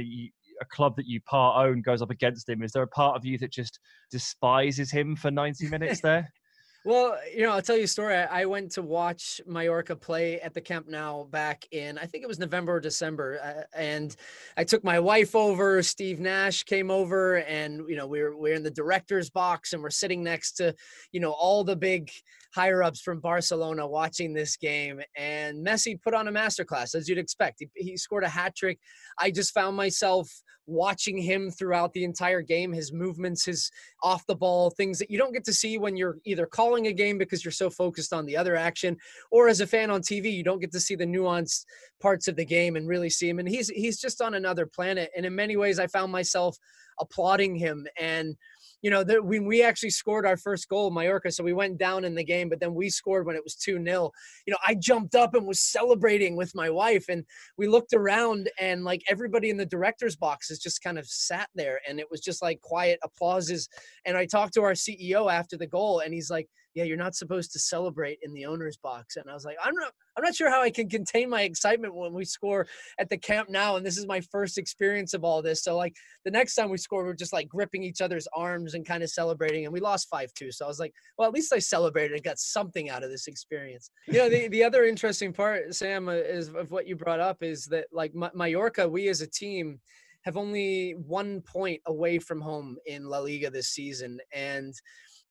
[0.61, 2.63] a club that you part own goes up against him.
[2.63, 3.79] Is there a part of you that just
[4.11, 6.33] despises him for 90 minutes there?
[6.85, 8.17] Well, you know, I'll tell you a story.
[8.17, 12.27] I went to watch Mallorca play at the Camp Nou back in, I think it
[12.27, 14.17] was November or December, uh, and
[14.57, 15.81] I took my wife over.
[15.85, 19.83] Steve Nash came over, and you know, we we're we're in the director's box, and
[19.83, 20.75] we're sitting next to,
[21.13, 22.11] you know, all the big
[22.53, 25.01] higher ups from Barcelona watching this game.
[25.17, 27.61] And Messi put on a masterclass, as you'd expect.
[27.61, 28.81] He, he scored a hat trick.
[29.21, 30.29] I just found myself
[30.67, 33.71] watching him throughout the entire game, his movements, his
[34.03, 36.93] off the ball, things that you don't get to see when you're either calling a
[36.93, 38.97] game because you're so focused on the other action,
[39.31, 41.65] or as a fan on TV, you don't get to see the nuanced
[42.01, 43.39] parts of the game and really see him.
[43.39, 45.11] And he's he's just on another planet.
[45.17, 46.57] And in many ways, I found myself
[47.01, 48.37] applauding him and
[48.83, 52.05] you know, the, when we actually scored our first goal, Mallorca, so we went down
[52.05, 54.11] in the game, but then we scored when it was 2 0.
[54.45, 57.25] You know, I jumped up and was celebrating with my wife, and
[57.57, 61.81] we looked around, and like everybody in the director's boxes just kind of sat there,
[61.89, 63.69] and it was just like quiet applauses.
[64.05, 67.15] And I talked to our CEO after the goal, and he's like, yeah, you're not
[67.15, 69.17] supposed to celebrate in the owner's box.
[69.17, 71.95] And I was like, I'm not, I'm not sure how I can contain my excitement
[71.95, 72.67] when we score
[72.99, 73.77] at the Camp Nou.
[73.77, 75.63] And this is my first experience of all this.
[75.63, 78.87] So like the next time we score, we're just like gripping each other's arms and
[78.87, 79.65] kind of celebrating.
[79.65, 80.51] And we lost five two.
[80.53, 83.27] So I was like, well, at least I celebrated and got something out of this
[83.27, 83.91] experience.
[84.07, 87.43] You know, the, the other interesting part, Sam, uh, is of what you brought up
[87.43, 89.81] is that like Mallorca, we as a team
[90.23, 94.19] have only one point away from home in La Liga this season.
[94.33, 94.73] And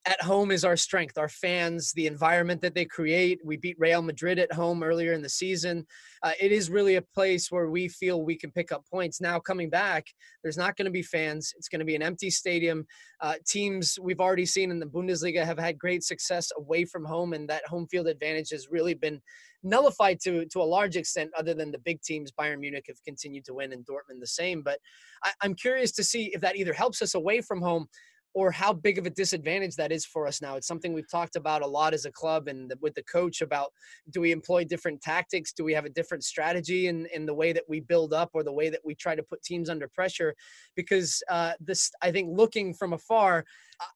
[0.06, 3.40] at home is our strength our fans the environment that they create.
[3.44, 5.86] We beat real madrid at home earlier in the season.
[6.24, 9.22] Uh, it is really a place where we feel we can pick up points.
[9.22, 10.08] Now coming back
[10.44, 11.54] there's not going to be fans.
[11.58, 12.86] It's going to be an empty stadium.
[13.20, 17.34] Uh, teams we've already seen in the bundesliga have had great success away from home
[17.34, 19.22] and that home field advantage has really been
[19.64, 23.46] nullified to to a large extent other than the big teams bayern munich have continued
[23.46, 24.64] to win and dortmund the same.
[24.64, 24.80] But
[25.24, 27.88] I, i'm curious to see if that either helps us away from home
[28.34, 30.56] or how big of a disadvantage that is for us now.
[30.56, 33.72] It's something we've talked about a lot as a club and with the coach about
[34.10, 35.54] do we employ different tactics?
[35.54, 38.44] Do we have a different strategy in, in the way that we build up or
[38.44, 40.36] the way that we try to put teams under pressure?
[40.76, 43.46] Because uh, this, I think, looking from afar,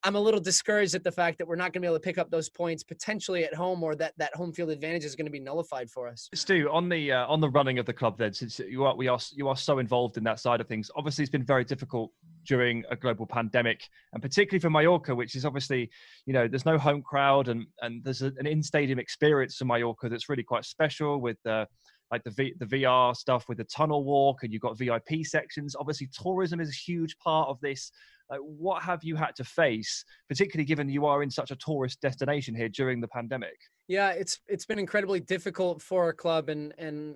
[0.04, 2.02] I'm a little discouraged at the fact that we're not going to be able to
[2.02, 5.26] pick up those points potentially at home, or that that home field advantage is going
[5.26, 6.30] to be nullified for us.
[6.34, 9.08] Stu, on the uh, on the running of the club, then, since you are we
[9.08, 12.12] are you are so involved in that side of things, obviously it's been very difficult
[12.46, 13.82] during a global pandemic,
[14.14, 15.90] and particularly for Mallorca, which is obviously,
[16.26, 20.10] you know, there's no home crowd, and and there's a, an in-stadium experience for Mallorca
[20.10, 21.38] that's really quite special with.
[21.44, 21.68] the
[22.12, 25.76] like the v, the VR stuff with the tunnel walk, and you've got VIP sections.
[25.78, 27.92] Obviously, tourism is a huge part of this.
[28.30, 32.02] Like, what have you had to face, particularly given you are in such a tourist
[32.02, 33.56] destination here during the pandemic?
[33.88, 37.16] Yeah, it's it's been incredibly difficult for our club, and and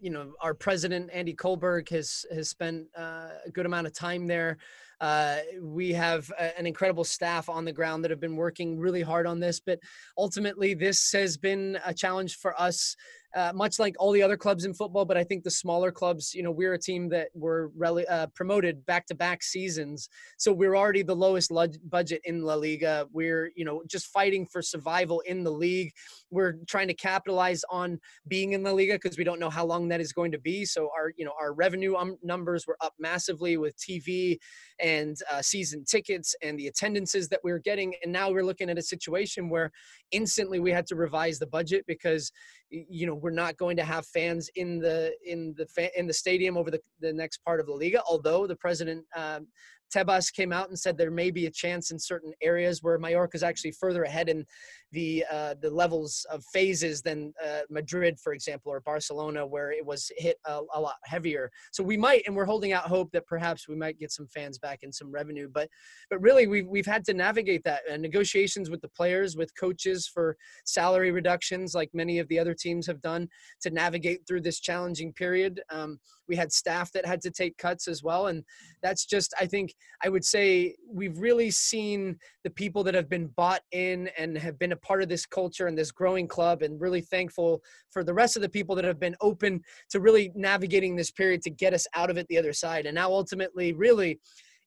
[0.00, 4.26] you know our president Andy Kohlberg has has spent uh, a good amount of time
[4.26, 4.58] there.
[5.00, 9.02] Uh, we have a, an incredible staff on the ground that have been working really
[9.02, 9.78] hard on this, but
[10.16, 12.96] ultimately this has been a challenge for us
[13.36, 15.04] uh, much like all the other clubs in football.
[15.04, 18.28] But I think the smaller clubs, you know, we're a team that were rele- uh,
[18.28, 20.08] promoted back to back seasons.
[20.38, 21.52] So we're already the lowest
[21.90, 23.06] budget in La Liga.
[23.12, 25.92] We're, you know, just fighting for survival in the league.
[26.30, 29.88] We're trying to capitalize on being in La Liga because we don't know how long
[29.88, 30.64] that is going to be.
[30.64, 34.38] So our, you know, our revenue um, numbers were up massively with TV
[34.80, 37.94] and uh, season tickets and the attendances that we were getting.
[38.02, 39.72] And now we're looking at a situation where
[40.10, 42.32] instantly we had to revise the budget because
[42.70, 46.56] you know we're not going to have fans in the in the in the stadium
[46.56, 49.46] over the, the next part of the liga although the president um,
[49.94, 53.36] Tebas came out and said there may be a chance in certain areas where Mallorca
[53.36, 54.44] is actually further ahead in
[54.92, 59.84] the uh, the levels of phases than uh, Madrid, for example, or Barcelona, where it
[59.84, 61.50] was hit a, a, lot heavier.
[61.72, 64.58] So we might, and we're holding out hope that perhaps we might get some fans
[64.58, 65.48] back and some revenue.
[65.52, 65.68] But
[66.08, 70.06] but really, we've we've had to navigate that and negotiations with the players, with coaches
[70.12, 73.28] for salary reductions, like many of the other teams have done
[73.62, 75.60] to navigate through this challenging period.
[75.70, 78.44] Um, we had staff that had to take cuts as well, and
[78.82, 83.28] that's just I think I would say we've really seen the people that have been
[83.28, 86.80] bought in and have been a part of this culture and this growing club and
[86.80, 90.96] really thankful for the rest of the people that have been open to really navigating
[90.96, 94.18] this period to get us out of it the other side and now ultimately really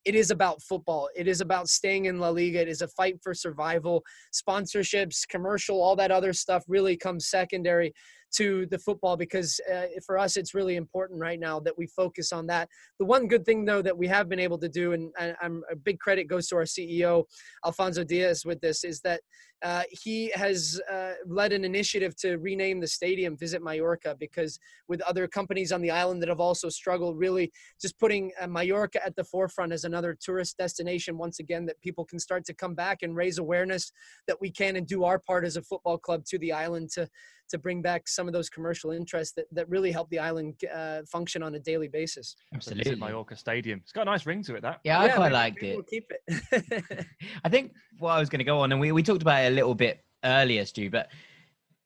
[0.06, 1.10] it is about football.
[1.15, 2.62] It is about staying in La Liga.
[2.62, 4.04] It is a fight for survival.
[4.34, 7.93] Sponsorships, commercial, all that other stuff really comes secondary
[8.31, 12.31] to the football because uh, for us it's really important right now that we focus
[12.31, 12.69] on that.
[12.99, 15.63] The one good thing though that we have been able to do and, and i'm
[15.71, 17.25] a big credit goes to our ceo
[17.65, 19.21] alfonso diaz with this is that
[19.61, 25.01] uh, he has uh, led an initiative to rename the stadium visit mallorca because with
[25.01, 29.15] other companies on the island that have also struggled really just putting uh, mallorca at
[29.15, 32.99] the forefront as another tourist destination once again that people can start to come back
[33.01, 33.91] and raise awareness
[34.27, 37.07] that we can and do our part as a football club to the island to
[37.49, 41.01] to bring back some of those commercial interests that, that really help the island uh,
[41.03, 42.35] function on a daily basis.
[42.53, 42.95] Absolutely.
[42.95, 43.79] Mallorca Stadium.
[43.83, 44.79] It's got a nice ring to it, that.
[44.83, 45.75] Yeah, I quite liked it.
[45.75, 47.05] We'll keep it.
[47.43, 49.47] I think what I was going to go on, and we, we talked about it
[49.47, 51.09] a little bit earlier, Stu, but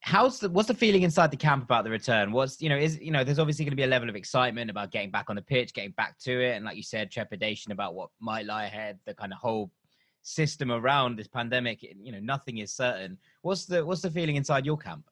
[0.04, 3.00] how's the what's the feeling inside the camp about the return what's you know is
[3.00, 5.38] you know there's obviously going to be a level of excitement about getting back on
[5.38, 8.66] the pitch getting back to it and like you said trepidation about what might lie
[8.66, 9.72] ahead the kind of whole
[10.22, 14.66] system around this pandemic you know nothing is certain what's the what's the feeling inside
[14.66, 15.06] your camp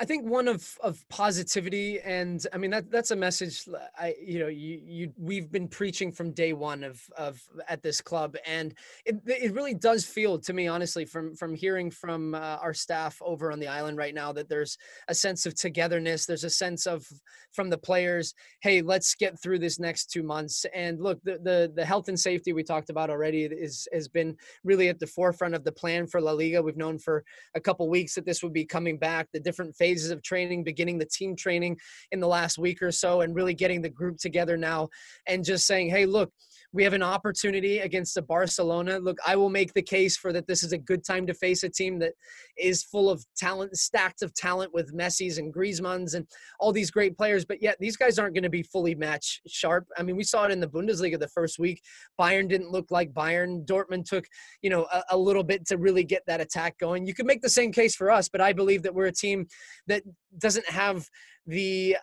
[0.00, 3.68] I think one of of positivity, and I mean that that's a message.
[3.98, 8.00] I you know you you we've been preaching from day one of of at this
[8.00, 8.72] club, and
[9.04, 13.20] it it really does feel to me honestly from from hearing from uh, our staff
[13.20, 16.24] over on the island right now that there's a sense of togetherness.
[16.24, 17.06] There's a sense of
[17.52, 18.32] from the players,
[18.62, 20.64] hey, let's get through this next two months.
[20.74, 24.34] And look, the the the health and safety we talked about already is has been
[24.64, 26.62] really at the forefront of the plan for La Liga.
[26.62, 27.22] We've known for
[27.54, 29.28] a couple weeks that this would be coming back.
[29.34, 31.76] The different phases phases of training, beginning the team training
[32.12, 34.88] in the last week or so, and really getting the group together now
[35.26, 36.32] and just saying, hey, look,
[36.72, 38.98] we have an opportunity against the Barcelona.
[38.98, 41.64] Look, I will make the case for that this is a good time to face
[41.64, 42.12] a team that
[42.56, 46.26] is full of talent, stacked of talent with Messi's and Griezmann's and
[46.60, 47.44] all these great players.
[47.44, 49.86] But yet these guys aren't going to be fully match sharp.
[49.98, 51.82] I mean, we saw it in the Bundesliga the first week.
[52.20, 53.66] Bayern didn't look like Bayern.
[53.66, 54.26] Dortmund took,
[54.62, 57.06] you know, a, a little bit to really get that attack going.
[57.06, 59.46] You could make the same case for us, but I believe that we're a team
[59.88, 60.02] that
[60.38, 61.08] doesn't have
[61.50, 61.96] the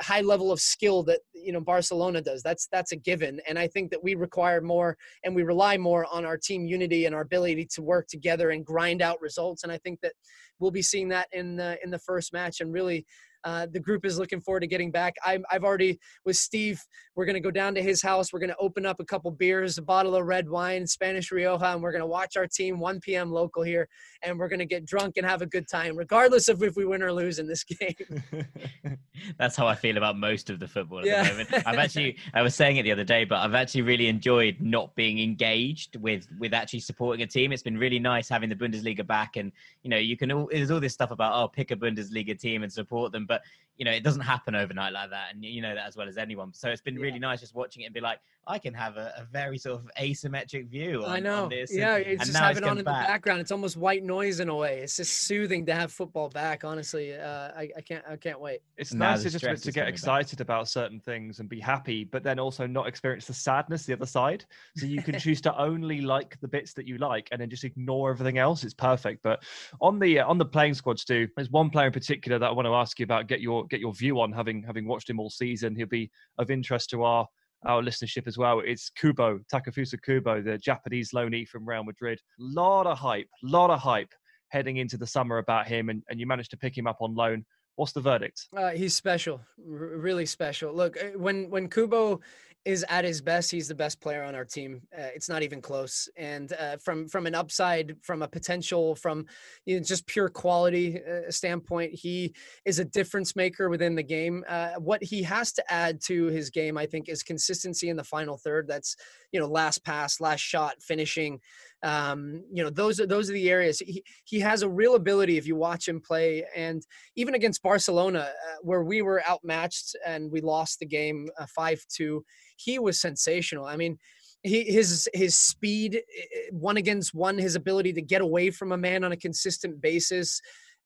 [0.00, 2.40] high level of skill that you know Barcelona does.
[2.42, 6.06] That's that's a given, and I think that we require more and we rely more
[6.12, 9.64] on our team unity and our ability to work together and grind out results.
[9.64, 10.12] And I think that
[10.60, 13.04] we'll be seeing that in the in the first match and really
[13.44, 15.14] uh, the group is looking forward to getting back.
[15.24, 16.80] i have already with Steve.
[17.14, 18.32] We're going to go down to his house.
[18.32, 21.72] We're going to open up a couple beers, a bottle of red wine, Spanish Rioja,
[21.72, 23.30] and we're going to watch our team 1 p.m.
[23.30, 23.88] local here,
[24.22, 26.84] and we're going to get drunk and have a good time, regardless of if we
[26.84, 28.22] win or lose in this game.
[29.38, 31.22] That's how I feel about most of the football at yeah.
[31.22, 31.66] the moment.
[31.66, 34.94] I've actually, I was saying it the other day, but I've actually really enjoyed not
[34.94, 37.52] being engaged with with actually supporting a team.
[37.52, 40.70] It's been really nice having the Bundesliga back, and you know, you can all there's
[40.70, 43.42] all this stuff about oh, pick a Bundesliga team and support them but
[43.78, 46.18] you know, it doesn't happen overnight like that, and you know that as well as
[46.18, 46.52] anyone.
[46.52, 49.12] So it's been really nice just watching it and be like, I can have a,
[49.16, 51.04] a very sort of asymmetric view.
[51.04, 51.44] On, I know.
[51.44, 53.06] On this yeah, and, it's and just have it on in back.
[53.06, 53.40] the background.
[53.40, 54.80] It's almost white noise in a way.
[54.80, 56.64] It's just soothing to have football back.
[56.64, 58.60] Honestly, uh, I, I can't I can't wait.
[58.76, 60.44] It's nice to just to get excited back.
[60.44, 64.06] about certain things and be happy, but then also not experience the sadness the other
[64.06, 64.44] side.
[64.76, 67.64] So you can choose to only like the bits that you like and then just
[67.64, 68.64] ignore everything else.
[68.64, 69.22] It's perfect.
[69.22, 69.44] But
[69.80, 72.52] on the uh, on the playing squads Stu, there's one player in particular that I
[72.52, 73.21] want to ask you about.
[73.22, 75.74] Get your get your view on having having watched him all season.
[75.74, 77.26] He'll be of interest to our
[77.64, 78.60] our listenership as well.
[78.64, 82.20] It's Kubo, Takafusa Kubo, the Japanese loanee from Real Madrid.
[82.38, 84.12] Lot of hype, lot of hype
[84.48, 87.14] heading into the summer about him, and, and you managed to pick him up on
[87.14, 87.44] loan.
[87.76, 88.48] What's the verdict?
[88.54, 90.74] Uh, he's special, R- really special.
[90.74, 92.20] Look, uh, when when Kubo
[92.64, 94.82] is at his best, he's the best player on our team.
[94.96, 96.08] Uh, it's not even close.
[96.16, 99.26] And uh, from from an upside, from a potential, from
[99.66, 102.34] you know, just pure quality uh, standpoint, he
[102.64, 104.44] is a difference maker within the game.
[104.48, 108.04] Uh, what he has to add to his game, I think, is consistency in the
[108.04, 108.68] final third.
[108.68, 108.96] That's
[109.32, 111.40] you know last pass, last shot, finishing.
[111.84, 115.36] Um, you know those are those are the areas he he has a real ability
[115.36, 116.44] if you watch him play.
[116.54, 121.46] And even against Barcelona, uh, where we were outmatched and we lost the game uh,
[121.46, 122.24] five two
[122.56, 123.64] he was sensational.
[123.64, 123.98] I mean,
[124.42, 126.02] he, his his speed,
[126.50, 130.40] one against one, his ability to get away from a man on a consistent basis,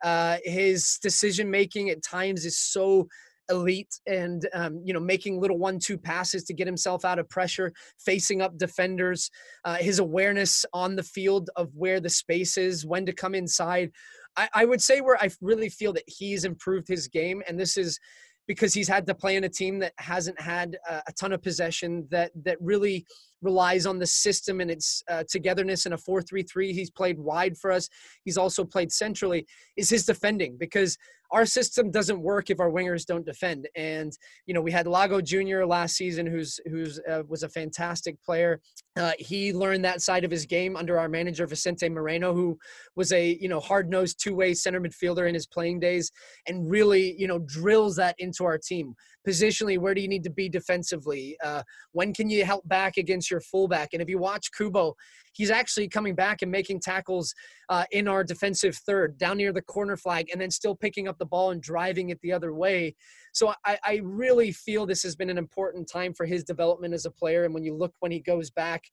[0.05, 3.09] uh, his decision making at times is so
[3.51, 7.73] elite and um, you know making little one-two passes to get himself out of pressure
[7.99, 9.31] facing up defenders
[9.65, 13.91] uh, his awareness on the field of where the space is when to come inside.
[14.37, 17.77] I, I would say where i really feel that he's improved his game and this
[17.77, 17.99] is
[18.47, 21.43] because he's had to play in a team that hasn't had a, a ton of
[21.43, 23.07] possession that that really
[23.43, 27.71] relies on the system and its uh, togetherness in a 4-3-3 he's played wide for
[27.71, 27.89] us.
[28.25, 29.47] He's also played centrally.
[29.77, 30.97] Is his defending because
[31.33, 33.69] our system doesn't work if our wingers don't defend.
[33.77, 34.17] And
[34.47, 38.61] you know we had lago junior last season who's who's uh, was a fantastic player.
[38.97, 42.59] Uh, he learned that side of his game under our manager vicente moreno who
[42.95, 46.11] was a you know hard-nosed two-way center midfielder in his playing days
[46.47, 48.95] and really you know drills that into our team
[49.27, 51.37] positionally where do you need to be defensively?
[51.43, 51.63] Uh,
[51.93, 53.91] when can you help back against your fullback?
[53.93, 54.95] And if you watch kubo
[55.37, 57.35] he's actually coming back and making tackles
[57.69, 61.19] uh, in our defensive third down near the corner flag and then still picking up
[61.19, 62.95] the ball and driving it the other way
[63.37, 67.05] so I, I really feel this has been an important time for his development as
[67.05, 68.85] a player and when you look when he goes back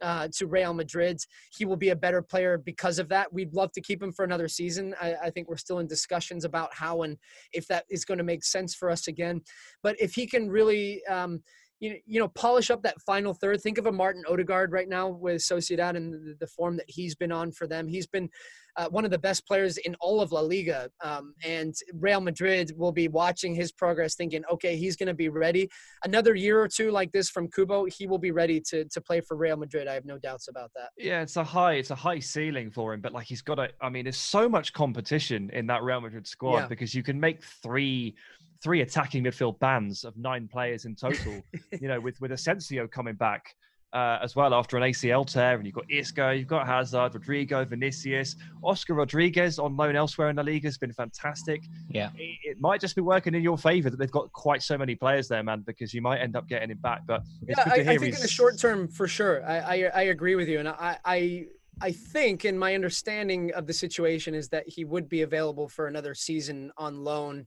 [0.00, 1.18] uh, to Real Madrid.
[1.56, 3.32] He will be a better player because of that.
[3.32, 4.94] We'd love to keep him for another season.
[5.02, 7.16] I, I think we're still in discussions about how and
[7.52, 9.40] if that is going to make sense for us again.
[9.82, 11.42] But if he can really, um,
[11.80, 13.60] you, you know, polish up that final third.
[13.60, 17.14] Think of a Martin Odegaard right now with Sociedad and the, the form that he's
[17.14, 17.86] been on for them.
[17.86, 18.28] He's been
[18.76, 20.88] uh, one of the best players in all of La Liga.
[21.02, 25.28] Um, and Real Madrid will be watching his progress, thinking, okay, he's going to be
[25.28, 25.68] ready.
[26.04, 29.20] Another year or two like this from Kubo, he will be ready to to play
[29.20, 29.88] for Real Madrid.
[29.88, 30.90] I have no doubts about that.
[30.96, 33.70] Yeah, it's a high, it's a high ceiling for him, but like he's got a.
[33.80, 36.66] I mean, there's so much competition in that Real Madrid squad yeah.
[36.66, 38.14] because you can make three
[38.62, 41.42] three attacking midfield bands of nine players in total.
[41.80, 43.54] you know, with with Asensio coming back
[43.92, 47.66] uh, as well after an ACL tear, and you've got Isco, you've got Hazard, Rodrygo,
[47.66, 51.62] Vinicius, Oscar Rodriguez on loan elsewhere in the league has been fantastic.
[51.88, 54.76] Yeah, it, it might just be working in your favour that they've got quite so
[54.76, 57.02] many players there, man, because you might end up getting him back.
[57.06, 60.34] But yeah, I, I, think in the short term, for sure, I, I, I agree
[60.34, 61.46] with you, and I, I
[61.80, 65.86] I think, and my understanding of the situation is that he would be available for
[65.86, 67.46] another season on loan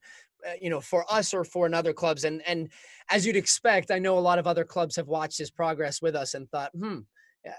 [0.60, 2.70] you know for us or for another clubs and and
[3.10, 6.16] as you'd expect i know a lot of other clubs have watched his progress with
[6.16, 7.00] us and thought hmm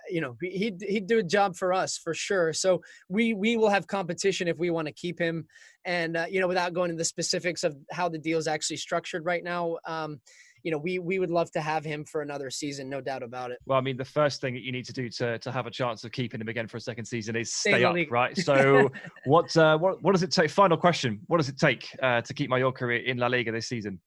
[0.08, 2.52] you know he'd he'd do a job for us for sure.
[2.52, 5.46] So we we will have competition if we want to keep him.
[5.84, 8.76] And uh, you know without going into the specifics of how the deal is actually
[8.76, 10.20] structured right now um,
[10.62, 13.50] you know, we we would love to have him for another season, no doubt about
[13.50, 13.58] it.
[13.66, 15.70] Well, I mean, the first thing that you need to do to to have a
[15.70, 18.36] chance of keeping him again for a second season is stay, stay up, right?
[18.42, 18.90] So,
[19.24, 20.50] what uh, what what does it take?
[20.50, 24.00] Final question: What does it take uh, to keep Mallorca in La Liga this season?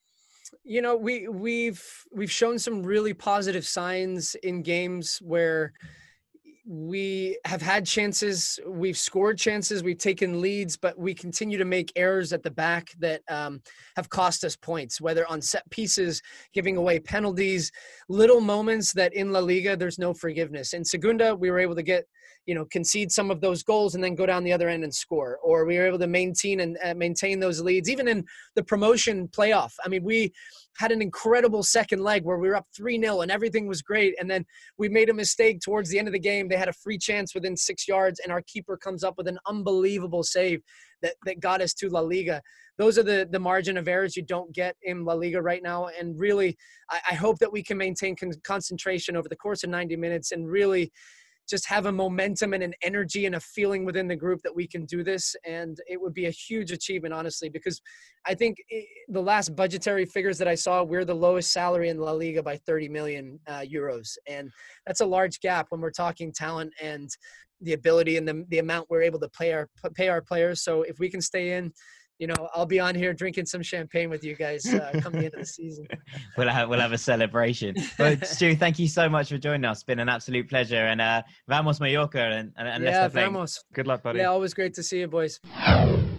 [0.64, 5.74] You know, we we've we've shown some really positive signs in games where
[6.68, 11.91] we have had chances, we've scored chances, we've taken leads, but we continue to make
[11.95, 13.61] errors at the back that um,
[13.95, 17.72] have cost us points, whether on set pieces, giving away penalties,
[18.09, 20.74] little moments that in La Liga there's no forgiveness.
[20.74, 22.05] In Segunda, we were able to get,
[22.47, 24.93] you know, concede some of those goals and then go down the other end and
[24.93, 28.63] score, or we were able to maintain and uh, maintain those leads, even in the
[28.63, 29.74] promotion playoff.
[29.84, 30.34] I mean, we
[30.76, 34.13] had an incredible second leg where we were up 3 0 and everything was great.
[34.19, 34.45] And then
[34.78, 37.34] we made a mistake towards the end of the game they had a free chance
[37.34, 40.61] within six yards, and our keeper comes up with an unbelievable save
[41.01, 42.41] that, that got us to La Liga.
[42.78, 45.88] Those are the, the margin of errors you don't get in La Liga right now.
[45.97, 46.57] And really,
[46.89, 50.32] I, I hope that we can maintain con- concentration over the course of 90 minutes
[50.32, 50.91] and really
[51.48, 54.68] just have a momentum and an energy and a feeling within the group that we
[54.68, 55.36] can do this.
[55.46, 57.82] And it would be a huge achievement, honestly, because
[58.26, 58.58] I think
[59.08, 62.58] the last budgetary figures that I saw, we're the lowest salary in La Liga by
[62.58, 64.18] 30 million uh, euros.
[64.28, 64.52] And
[64.88, 67.10] that's a large gap when we're talking talent and
[67.62, 70.62] the ability and the, the amount we're able to pay our, pay our players.
[70.64, 71.72] So if we can stay in,
[72.20, 75.26] you know, I'll be on here drinking some champagne with you guys uh, come the
[75.26, 75.88] end of the season.
[76.38, 77.76] we'll have we'll have a celebration.
[77.97, 79.78] But Stu, thank you so much for joining us.
[79.78, 80.76] It's been an absolute pleasure.
[80.88, 83.63] And uh, vamos Mallorca and, and, and yeah, vamos.
[83.74, 84.20] Good luck, buddy.
[84.20, 85.39] Yeah, always great to see you, boys.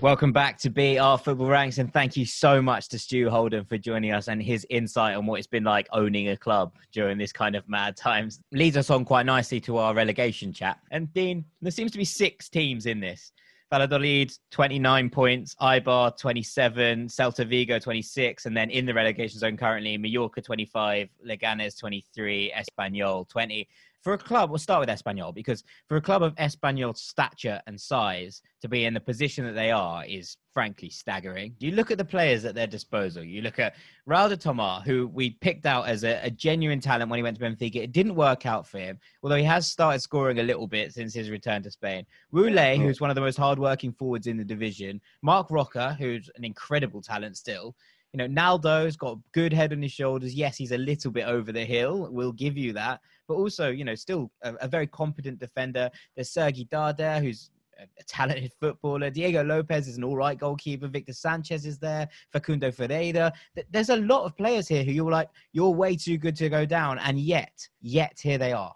[0.01, 3.79] Welcome back to BR Football Ranks, and thank you so much to Stu Holden for
[3.79, 7.33] joining us and his insight on what it's been like owning a club during this
[7.33, 8.41] kind of mad times.
[8.53, 10.79] Leads us on quite nicely to our relegation chat.
[10.91, 13.33] And Dean, there seems to be six teams in this.
[13.71, 19.99] Valladolid 29 points, Eibar 27, Celta Vigo 26, and then in the relegation zone currently
[19.99, 23.69] Mallorca 25, Leganes 23, Espanyol 20
[24.07, 27.81] for a club, we'll start with Espanyol because for a club of Espanyol's stature and
[27.81, 31.57] size to be in the position that they are is frankly staggering.
[31.59, 33.25] You look at the players at their disposal.
[33.25, 33.75] You look at
[34.09, 37.37] Raul de Tomas, who we picked out as a, a, genuine talent when he went
[37.37, 37.83] to Benfica.
[37.83, 41.13] It didn't work out for him, although he has started scoring a little bit since
[41.13, 42.07] his return to Spain.
[42.31, 45.01] Wu Lei, who's one of the most hardworking forwards in the division.
[45.23, 47.75] Marc Roca, who's an incredible talent still.
[48.13, 50.35] You know, Naldo's got good head on his shoulders.
[50.35, 52.09] Yes, he's a little bit over the hill.
[52.11, 55.91] We'll give you that but also, you know, still a, a very competent defender.
[56.15, 59.11] There's Sergi Darder, who's a talented footballer.
[59.11, 60.89] Diego Lopez is an all right goalkeeper.
[60.89, 62.09] Victor Sanchez is there.
[62.33, 63.33] Facundo Ferreyra.
[63.71, 66.65] There's a lot of players here who you're like, you're way too good to go
[66.65, 66.99] down.
[67.01, 67.53] And yet,
[67.83, 68.75] yet here they are.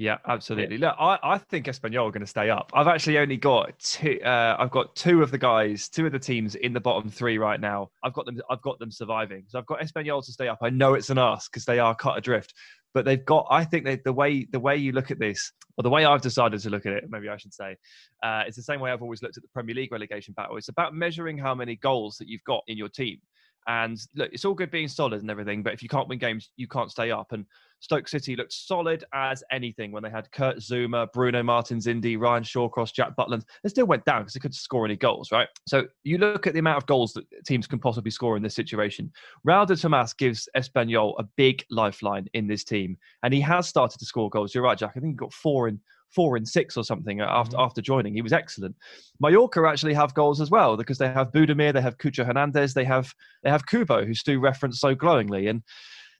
[0.00, 0.78] Yeah, absolutely.
[0.78, 2.70] Look, I, I think Espanyol are going to stay up.
[2.72, 4.18] I've actually only got two.
[4.24, 7.36] Uh, I've got two of the guys, two of the teams in the bottom three
[7.36, 7.90] right now.
[8.02, 8.40] I've got them.
[8.48, 9.44] I've got them surviving.
[9.48, 10.60] So I've got Espanyol to stay up.
[10.62, 12.54] I know it's an ask because they are cut adrift,
[12.94, 13.46] but they've got.
[13.50, 16.22] I think they, the way the way you look at this, or the way I've
[16.22, 17.76] decided to look at it, maybe I should say,
[18.22, 20.56] uh, it's the same way I've always looked at the Premier League relegation battle.
[20.56, 23.18] It's about measuring how many goals that you've got in your team.
[23.66, 26.50] And look, it's all good being solid and everything, but if you can't win games,
[26.56, 27.32] you can't stay up.
[27.32, 27.44] And
[27.80, 32.42] Stoke City looked solid as anything when they had Kurt Zouma, Bruno Martins Indi, Ryan
[32.42, 33.44] Shawcross, Jack Butland.
[33.62, 35.48] They still went down because they couldn't score any goals, right?
[35.66, 38.54] So you look at the amount of goals that teams can possibly score in this
[38.54, 39.10] situation.
[39.46, 43.98] Raul de Tomas gives Espanyol a big lifeline in this team, and he has started
[43.98, 44.54] to score goals.
[44.54, 44.92] You're right, Jack.
[44.96, 45.80] I think he got four in
[46.14, 47.64] four and six or something after mm-hmm.
[47.64, 48.14] after joining.
[48.14, 48.76] He was excellent.
[49.20, 52.84] Mallorca actually have goals as well because they have Budimir, they have Cucho Hernandez, they
[52.84, 55.46] have they have Kubo, who Stu referenced so glowingly.
[55.48, 55.62] And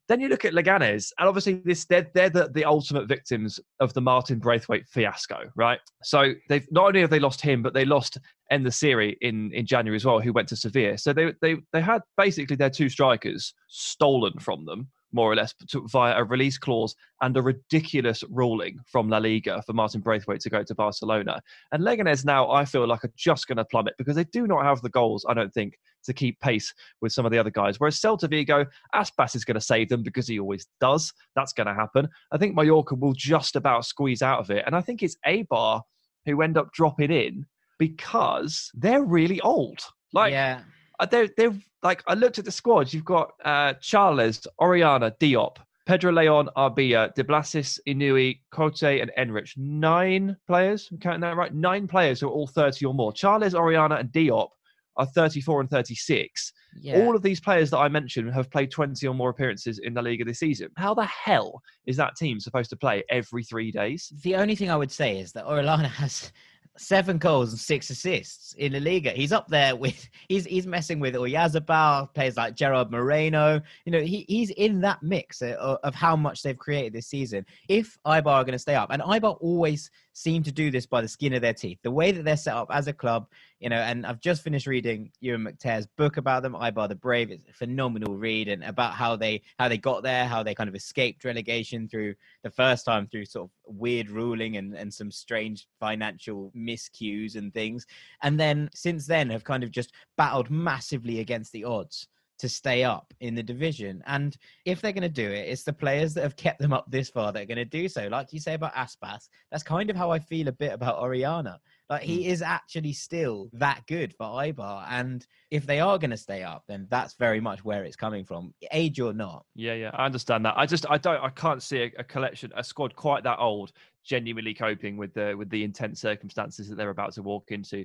[0.08, 3.94] then you look at Leganes, and obviously this they're, they're the, the ultimate victims of
[3.94, 5.78] the Martin Braithwaite fiasco, right?
[6.02, 8.18] So they've not only have they lost him, but they lost
[8.50, 10.98] En-Nesyri in in January as well, who went to Sevilla.
[10.98, 15.54] So they they they had basically their two strikers stolen from them more or less
[15.90, 20.50] via a release clause and a ridiculous ruling from La Liga for Martin Braithwaite to
[20.50, 21.40] go to Barcelona.
[21.72, 24.64] And Leganes now, I feel like, are just going to plummet because they do not
[24.64, 27.78] have the goals, I don't think, to keep pace with some of the other guys.
[27.78, 31.12] Whereas Celta Vigo, Aspas is going to save them because he always does.
[31.34, 32.08] That's going to happen.
[32.32, 34.64] I think Mallorca will just about squeeze out of it.
[34.66, 35.82] And I think it's Eibar
[36.26, 37.46] who end up dropping in
[37.78, 39.80] because they're really old.
[40.12, 40.62] Like, yeah
[41.06, 42.92] they're they're like I looked at the squad.
[42.92, 49.56] You've got uh, Charles, Orellana, Diop, Pedro Leon, Arbilla, De Blasis, Inui, Cote, and Enrich.
[49.56, 50.88] Nine players.
[50.90, 51.54] I'm counting that right.
[51.54, 53.12] Nine players who are all 30 or more.
[53.12, 54.48] Charles, Orellana, and Diop
[54.96, 56.52] are 34 and 36.
[56.80, 57.00] Yeah.
[57.00, 60.02] All of these players that I mentioned have played 20 or more appearances in the
[60.02, 60.68] league this season.
[60.76, 64.12] How the hell is that team supposed to play every three days?
[64.22, 66.32] The only thing I would say is that Orellana has
[66.80, 69.10] seven goals and six assists in the Liga.
[69.10, 73.60] He's up there with he's he's messing with Oyarzabal, players like Gerard Moreno.
[73.84, 77.44] You know, he, he's in that mix of, of how much they've created this season.
[77.68, 81.00] If Eibar are going to stay up, and Eibar always seem to do this by
[81.00, 81.78] the skin of their teeth.
[81.82, 83.26] The way that they're set up as a club,
[83.58, 87.30] you know, and I've just finished reading Euan McTear's book about them, Eibar the Brave.
[87.30, 90.68] It's a phenomenal read and about how they how they got there, how they kind
[90.68, 95.10] of escaped relegation through the first time through sort of weird ruling and, and some
[95.10, 97.86] strange financial miscues and things.
[98.22, 102.08] And then since then have kind of just battled massively against the odds
[102.40, 104.02] to stay up in the division.
[104.06, 106.90] And if they're going to do it, it's the players that have kept them up
[106.90, 108.08] this far that are going to do so.
[108.08, 111.58] Like you say about Aspas, that's kind of how I feel a bit about Orellana.
[111.90, 112.30] Like he hmm.
[112.30, 116.62] is actually still that good for Eibar, and if they are going to stay up,
[116.68, 119.44] then that's very much where it's coming from, age or not.
[119.56, 120.54] Yeah, yeah, I understand that.
[120.56, 123.72] I just, I don't, I can't see a, a collection, a squad quite that old
[124.04, 127.84] genuinely coping with the with the intense circumstances that they're about to walk into.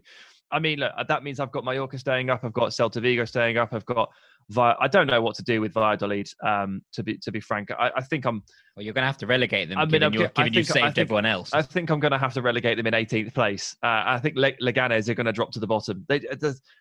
[0.51, 3.57] I mean, look, that means I've got Mallorca staying up, I've got Celta Vigo staying
[3.57, 4.09] up, I've got
[4.57, 6.29] I don't know what to do with Valladolid.
[6.43, 8.43] Um, to be to be frank, I, I think I'm.
[8.75, 9.77] Well, you're going to have to relegate them.
[9.77, 11.51] I mean, given, you, given you saved think, everyone else.
[11.53, 13.75] I think I'm going to have to relegate them in 18th place.
[13.81, 16.05] Uh, I think Le- Leganes are going to drop to the bottom.
[16.09, 16.21] They,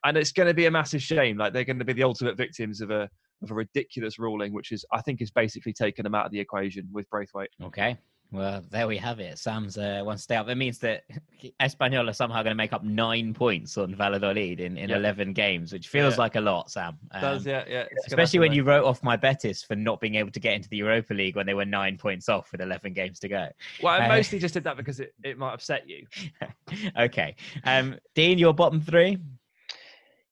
[0.05, 1.39] and it's going to be a massive shame.
[1.39, 3.09] Like they're going to be the ultimate victims of a
[3.43, 6.41] of a ridiculous ruling, which is I think is basically taken them out of the
[6.41, 7.51] equation with Braithwaite.
[7.63, 7.97] Okay.
[8.35, 9.39] Well, there we have it.
[9.39, 10.49] Sam's uh, one stay up.
[10.49, 11.05] That means that
[11.61, 15.73] Espanyol are somehow going to make up nine points on Valladolid in, in 11 games,
[15.73, 16.21] which feels yeah.
[16.21, 16.99] like a lot, Sam.
[17.13, 17.85] Um, Does, yeah, yeah.
[18.09, 20.77] Especially when you wrote off my Betis for not being able to get into the
[20.77, 23.47] Europa League when they were nine points off with 11 games to go.
[23.81, 26.05] Well, I uh, mostly just did that because it, it might upset you.
[26.99, 27.37] okay.
[27.63, 29.17] Um, Dean, your bottom three?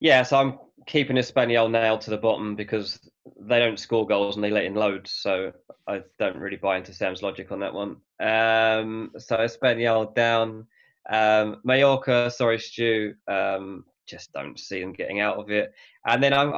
[0.00, 2.98] Yeah, so I'm keeping Espanyol nailed to the bottom because
[3.40, 5.10] they don't score goals and they let in loads.
[5.12, 5.52] So
[5.86, 7.96] I don't really buy into Sam's logic on that one.
[8.20, 10.66] Um, so Espanyol down.
[11.08, 13.14] Um, Mallorca, sorry, Stu.
[13.28, 15.72] Um, just don't see them getting out of it.
[16.06, 16.52] And then I'm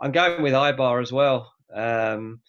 [0.00, 1.52] I'm going with Eibar as well.
[1.74, 2.40] Um,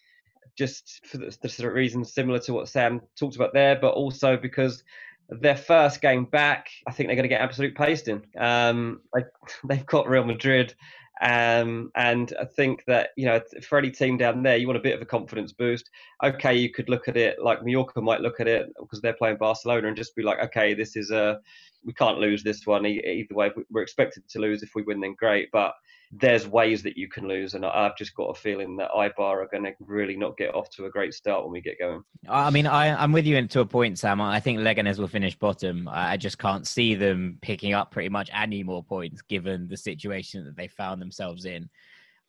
[0.58, 3.94] just for the, the sort of reasons similar to what Sam talked about there, but
[3.94, 4.84] also because
[5.30, 8.26] their first game back, I think they're going to get absolute pasting.
[8.38, 9.02] Um,
[9.68, 10.76] they've got Real Madrid,
[11.24, 14.84] um, and I think that you know for any team down there, you want a
[14.84, 15.90] bit of a confidence boost.
[16.22, 19.38] Okay, you could look at it like Mallorca might look at it because they're playing
[19.38, 21.40] Barcelona and just be like, okay, this is a
[21.86, 23.52] we can't lose this one either way.
[23.70, 25.50] We're expected to lose if we win, then great.
[25.52, 25.74] But
[26.16, 29.48] there's ways that you can lose, and I've just got a feeling that Eibar are
[29.52, 32.04] going to really not get off to a great start when we get going.
[32.30, 34.22] I mean, I, am with you to a point, Sam.
[34.22, 35.90] I think Leganes will finish bottom.
[35.92, 40.46] I just can't see them picking up pretty much any more points given the situation
[40.46, 41.68] that they found themselves in.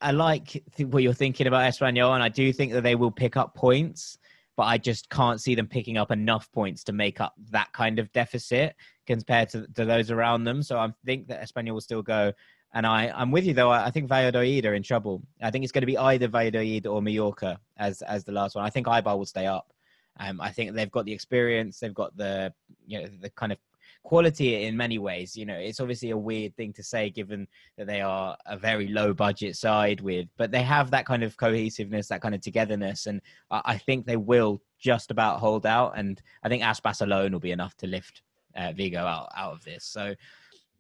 [0.01, 3.37] I like what you're thinking about Espanyol, and I do think that they will pick
[3.37, 4.19] up points,
[4.57, 7.99] but I just can't see them picking up enough points to make up that kind
[7.99, 8.77] of deficit
[9.07, 10.63] compared to, to those around them.
[10.63, 12.33] So I think that Espanyol will still go
[12.75, 13.71] and I, I'm with you though.
[13.71, 15.23] I think Valladolid are in trouble.
[15.41, 18.65] I think it's going to be either Valladolid or Mallorca as as the last one.
[18.65, 19.73] I think Eibar will stay up.
[20.19, 21.79] Um, I think they've got the experience.
[21.79, 22.53] They've got the
[22.87, 23.59] you know the kind of
[24.03, 25.37] quality in many ways.
[25.37, 27.47] You know, it's obviously a weird thing to say given
[27.79, 31.37] that they are a very low budget side with, but they have that kind of
[31.37, 33.21] cohesiveness, that kind of togetherness, and
[33.53, 35.93] I, I think they will just about hold out.
[35.97, 38.23] And I think Aspas alone will be enough to lift
[38.57, 39.85] uh, Vigo out out of this.
[39.85, 40.15] So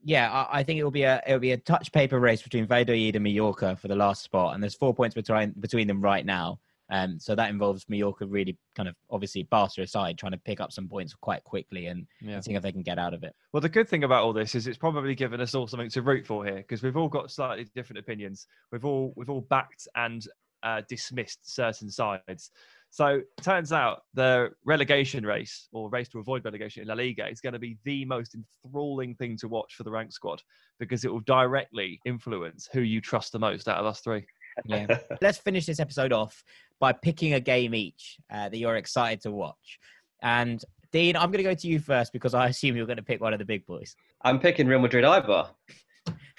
[0.04, 2.42] yeah, I, I, think it will be a it will be a touch paper race
[2.42, 6.00] between Valladolid and Mallorca for the last spot, and there's four points between between them
[6.00, 6.60] right now.
[6.90, 10.70] Um, so that involves Mallorca really kind of obviously Barca aside, trying to pick up
[10.70, 12.34] some points quite quickly and, yeah.
[12.34, 13.34] and seeing if they can get out of it.
[13.52, 16.02] Well, the good thing about all this is it's probably given us all something to
[16.02, 18.46] root for here because we've all got slightly different opinions.
[18.70, 20.26] We've all we've all backed and
[20.62, 22.50] uh, dismissed certain sides.
[22.94, 27.40] So turns out the relegation race or race to avoid relegation in La Liga is
[27.40, 30.40] going to be the most enthralling thing to watch for the rank squad
[30.78, 34.24] because it will directly influence who you trust the most out of us three.
[34.64, 34.96] Yeah.
[35.20, 36.44] Let's finish this episode off
[36.78, 39.80] by picking a game each uh, that you're excited to watch.
[40.22, 43.02] And Dean, I'm going to go to you first because I assume you're going to
[43.02, 43.96] pick one of the big boys.
[44.22, 45.48] I'm picking Real Madrid Eibar.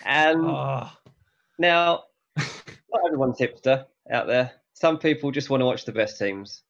[0.06, 0.90] And oh.
[1.60, 2.04] now,
[2.38, 6.62] not everyone's hipster out there some people just want to watch the best teams.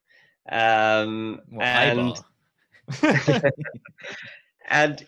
[0.49, 2.15] Um, and
[4.69, 5.05] and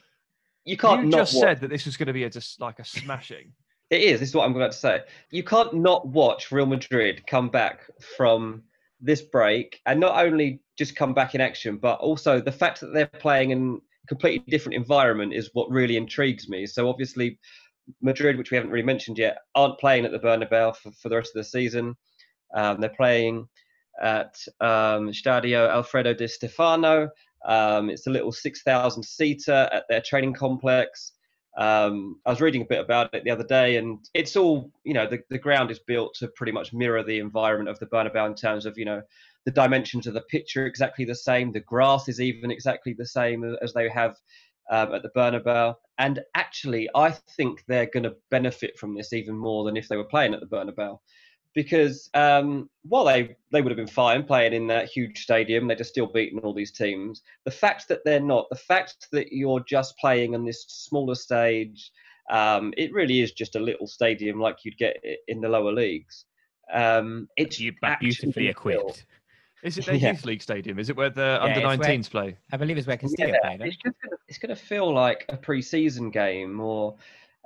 [0.65, 1.05] you can't.
[1.05, 1.41] You just watch.
[1.41, 3.53] said that this was going to be a, just like a smashing.
[3.91, 4.19] It is.
[4.19, 5.03] This is what I'm about to say.
[5.29, 7.81] You can't not watch Real Madrid come back
[8.17, 8.63] from
[8.99, 12.93] this break, and not only just come back in action, but also the fact that
[12.93, 16.65] they're playing in a completely different environment is what really intrigues me.
[16.65, 17.39] So obviously,
[18.01, 21.15] Madrid, which we haven't really mentioned yet, aren't playing at the Bernabeu for, for the
[21.15, 21.95] rest of the season.
[22.53, 23.47] Um, they're playing
[24.01, 27.09] at um, Stadio Alfredo Di Stefano.
[27.45, 31.13] Um, it's a little 6,000 seater at their training complex.
[31.57, 34.93] Um, I was reading a bit about it the other day, and it's all, you
[34.93, 38.27] know, the, the ground is built to pretty much mirror the environment of the Bernabeu
[38.27, 39.01] in terms of, you know,
[39.45, 41.51] the dimensions of the pitch are exactly the same.
[41.51, 44.17] The grass is even exactly the same as they have
[44.69, 45.73] um, at the Bernabeu.
[45.97, 49.97] And actually, I think they're going to benefit from this even more than if they
[49.97, 50.99] were playing at the Bernabeu
[51.57, 55.75] because um, while they, they would have been fine playing in that huge stadium, they're
[55.75, 57.23] just still beating all these teams.
[57.45, 61.91] The fact that they're not, the fact that you're just playing on this smaller stage,
[62.29, 66.25] um, it really is just a little stadium like you'd get in the lower leagues.
[66.71, 69.07] Um, it's beautifully equipped.
[69.63, 70.11] Is it their yeah.
[70.11, 70.77] youth league stadium?
[70.77, 72.37] Is it where the yeah, under 19s play?
[72.51, 73.67] I believe it's where Castilla yeah, play.
[73.67, 76.97] It's, just gonna, it's going to feel like a pre-season game or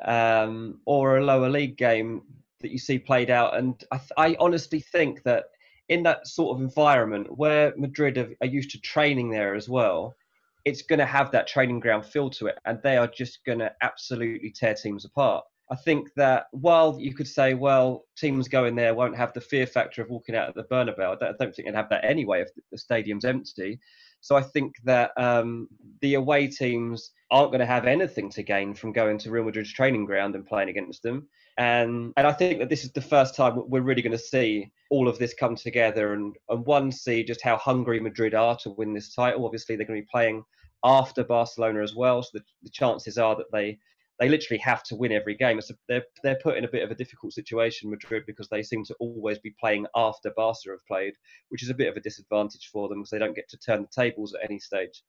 [0.04, 2.24] um, or a lower league game
[2.62, 3.58] that you see played out.
[3.58, 5.46] And I, I honestly think that
[5.90, 10.16] in that sort of environment where Madrid are, are used to training there as well,
[10.64, 13.60] it's going to have that training ground feel to it, and they are just going
[13.60, 15.44] to absolutely tear teams apart.
[15.72, 19.66] I think that while you could say, well, teams going there won't have the fear
[19.66, 22.50] factor of walking out of the Bernabeu, I don't think they'd have that anyway if
[22.72, 23.80] the stadium's empty.
[24.22, 25.68] So I think that um,
[26.02, 29.74] the away teams aren't going to have anything to gain from going to Real Madrid's
[29.74, 31.28] training ground and playing against them.
[31.58, 34.72] And and I think that this is the first time we're really going to see
[34.90, 38.70] all of this come together and and one see just how hungry Madrid are to
[38.72, 39.46] win this title.
[39.46, 40.44] Obviously, they're going to be playing
[40.84, 43.78] after Barcelona as well, so the, the chances are that they
[44.22, 45.60] they literally have to win every game.
[45.62, 48.86] So they're they're put in a bit of a difficult situation, Madrid, because they seem
[48.86, 51.14] to always be playing after Barca have played,
[51.50, 53.82] which is a bit of a disadvantage for them because they don't get to turn
[53.82, 55.02] the tables at any stage.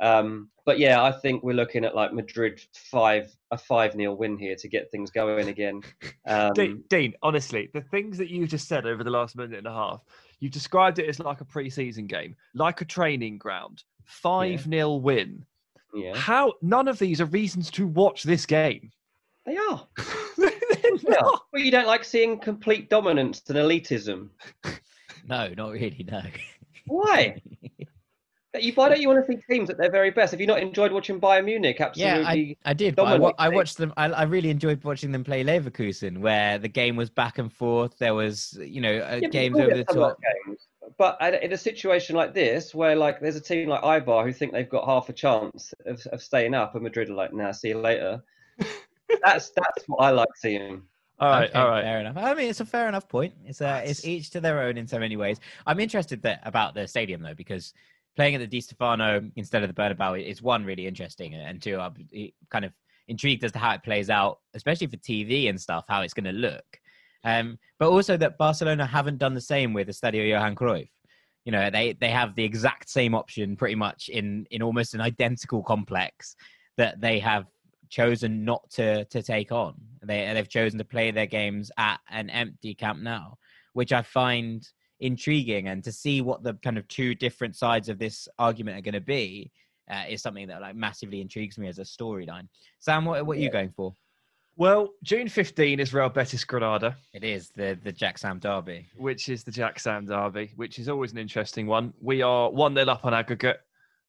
[0.00, 4.38] Um, but yeah, I think we're looking at like Madrid five a five 0 win
[4.38, 5.82] here to get things going again.
[6.24, 9.66] Um, Dean, Dean, honestly, the things that you just said over the last minute and
[9.66, 10.04] a half,
[10.38, 14.82] you've described it as like a pre-season game, like a training ground, five yeah.
[14.82, 15.44] 0 win
[15.94, 16.16] yeah.
[16.16, 18.90] How none of these are reasons to watch this game.
[19.46, 19.86] They are.
[20.36, 24.28] well, you don't like seeing complete dominance and elitism.
[25.28, 26.06] No, not really.
[26.10, 26.22] No.
[26.86, 27.40] Why?
[28.60, 30.32] You, why don't you want to see teams at their very best?
[30.32, 31.80] Have you not enjoyed watching Bayern Munich?
[31.80, 32.20] Absolutely.
[32.22, 32.98] Yeah, I, I did.
[32.98, 33.94] I, I, watched them.
[33.96, 37.96] I, I, really enjoyed watching them play Leverkusen, where the game was back and forth.
[37.96, 40.18] There was, you know, uh, yeah, games over the top.
[40.46, 40.68] Games
[40.98, 44.52] but in a situation like this, where like there's a team like Eibar who think
[44.52, 47.68] they've got half a chance of, of staying up, and Madrid are like, "Nah, see
[47.68, 48.22] you later."
[49.24, 50.82] that's that's what I like seeing.
[51.18, 52.16] All right, okay, all right, fair enough.
[52.16, 53.34] I mean, it's a fair enough point.
[53.44, 55.38] It's uh, it's each to their own in so many ways.
[55.66, 57.74] I'm interested that, about the stadium though, because
[58.16, 61.78] playing at the Di Stefano instead of the Bernabeu is one really interesting, and two,
[61.78, 61.94] I'm
[62.50, 62.72] kind of
[63.08, 66.24] intrigued as to how it plays out, especially for TV and stuff, how it's going
[66.24, 66.80] to look.
[67.24, 70.88] Um, but also that Barcelona haven't done the same with the Estadio Johan Cruyff.
[71.44, 75.00] You know, they they have the exact same option pretty much in in almost an
[75.00, 76.36] identical complex
[76.76, 77.46] that they have
[77.90, 79.74] chosen not to to take on.
[80.02, 83.34] They they've chosen to play their games at an empty Camp Nou,
[83.72, 84.66] which I find
[85.00, 88.82] intriguing and to see what the kind of two different sides of this argument are
[88.82, 89.50] going to be
[89.90, 92.48] uh, is something that like massively intrigues me as a storyline.
[92.78, 93.94] Sam, what what are you going for?
[94.56, 96.96] Well, June 15 is Real Betis Granada.
[97.14, 98.86] It is the the Jack Sam Derby.
[98.96, 101.94] Which is the Jack Sam Derby, which is always an interesting one.
[102.00, 103.60] We are 1 0 up on aggregate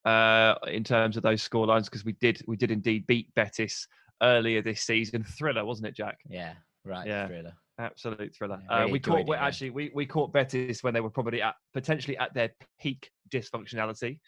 [0.05, 3.87] uh, in terms of those scorelines because we did we did indeed beat Betis
[4.21, 5.23] earlier this season.
[5.23, 6.19] Thriller, wasn't it, Jack?
[6.29, 6.53] Yeah,
[6.85, 7.07] right.
[7.07, 7.27] Yeah.
[7.27, 7.53] Thriller.
[7.79, 8.61] Absolute thriller.
[8.69, 11.41] Yeah, really uh, we caught it, actually we, we caught Betis when they were probably
[11.41, 14.19] at potentially at their peak dysfunctionality.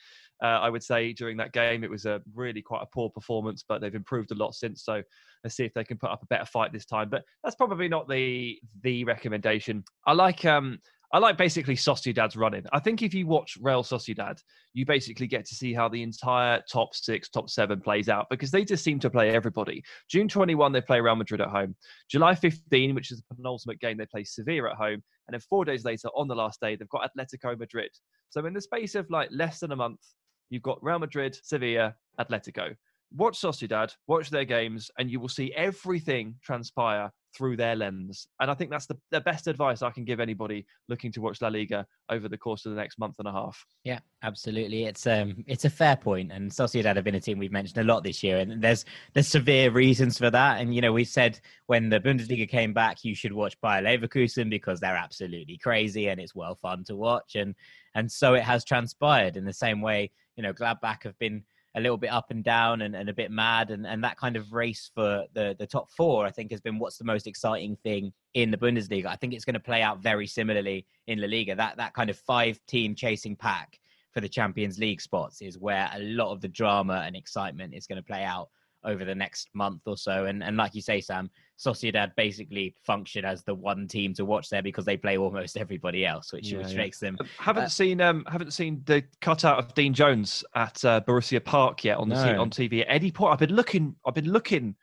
[0.44, 3.64] Uh, I would say during that game it was a really quite a poor performance,
[3.68, 4.84] but they've improved a lot since.
[4.84, 5.02] So
[5.44, 7.10] let's see if they can put up a better fight this time.
[7.10, 9.84] But that's probably not the the recommendation.
[10.06, 10.80] I like um
[11.14, 12.66] I like basically Sociedad's running.
[12.74, 14.38] I think if you watch Real Sociedad,
[14.74, 18.52] you basically get to see how the entire top six, top seven plays out because
[18.52, 19.82] they just seem to play everybody.
[20.10, 21.76] June 21, they play Real Madrid at home.
[22.10, 25.02] July 15, which is the penultimate game, they play Sevilla at home.
[25.28, 27.92] And then four days later, on the last day, they've got Atletico Madrid.
[28.30, 30.02] So in the space of like less than a month,
[30.50, 32.76] you've got Real Madrid, Sevilla, Atletico
[33.16, 38.28] watch Sociedad, watch their games, and you will see everything transpire through their lens.
[38.40, 41.42] And I think that's the, the best advice I can give anybody looking to watch
[41.42, 43.66] La Liga over the course of the next month and a half.
[43.84, 44.86] Yeah, absolutely.
[44.86, 46.32] It's um it's a fair point.
[46.32, 48.38] And Sociedad have been a team we've mentioned a lot this year.
[48.38, 50.62] And there's there's severe reasons for that.
[50.62, 54.50] And you know, we said when the Bundesliga came back, you should watch Bayer Leverkusen
[54.50, 57.36] because they're absolutely crazy and it's well fun to watch.
[57.36, 57.54] And
[57.96, 61.44] and so it has transpired in the same way, you know, Gladbach have been
[61.76, 64.38] a little bit up and down and, and a bit mad and, and that kind
[64.38, 67.76] of race for the, the top four i think has been what's the most exciting
[67.84, 69.08] thing in the bundesliga.
[69.08, 71.56] I think it's going to play out very similarly in la liga.
[71.56, 73.80] That that kind of five team chasing pack
[74.12, 77.88] for the champions league spots is where a lot of the drama and excitement is
[77.88, 78.50] going to play out
[78.86, 80.26] over the next month or so.
[80.26, 84.50] And and like you say, Sam, Sociedad basically function as the one team to watch
[84.50, 86.78] there because they play almost everybody else, which yeah, which yeah.
[86.78, 87.18] makes them.
[87.38, 91.84] Haven't uh, seen um haven't seen the cutout of Dean Jones at uh, Borussia Park
[91.84, 92.42] yet on the no.
[92.42, 92.86] on TV.
[92.88, 93.34] Eddie Port.
[93.34, 93.96] I've been looking.
[94.06, 94.76] I've been looking.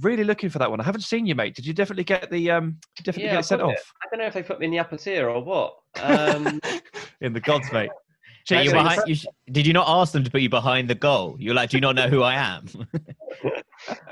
[0.00, 0.80] Really looking for that one.
[0.80, 1.56] I haven't seen you, mate.
[1.56, 2.78] Did you definitely get the um?
[2.98, 3.92] Definitely yeah, get it sent off.
[4.02, 5.74] I don't know if they put me in the upper tier or what.
[6.00, 6.60] Um...
[7.20, 7.90] in the gods, mate.
[8.48, 9.16] you behind, you,
[9.50, 11.36] did you not ask them to put you behind the goal?
[11.38, 12.66] You're like, do you not know who I am?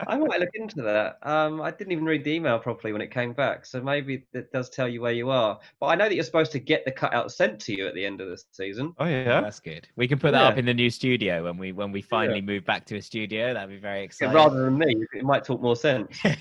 [0.06, 1.18] I might look into that.
[1.22, 4.52] Um, I didn't even read the email properly when it came back, so maybe it
[4.52, 5.58] does tell you where you are.
[5.80, 8.04] But I know that you're supposed to get the cutout sent to you at the
[8.04, 8.94] end of the season.
[8.98, 9.86] Oh yeah, that's good.
[9.96, 10.48] We can put that yeah.
[10.48, 12.46] up in the new studio when we when we finally yeah.
[12.46, 13.54] move back to a studio.
[13.54, 14.34] That'd be very exciting.
[14.34, 16.18] rather than me, it might talk more sense.
[16.24, 16.32] um,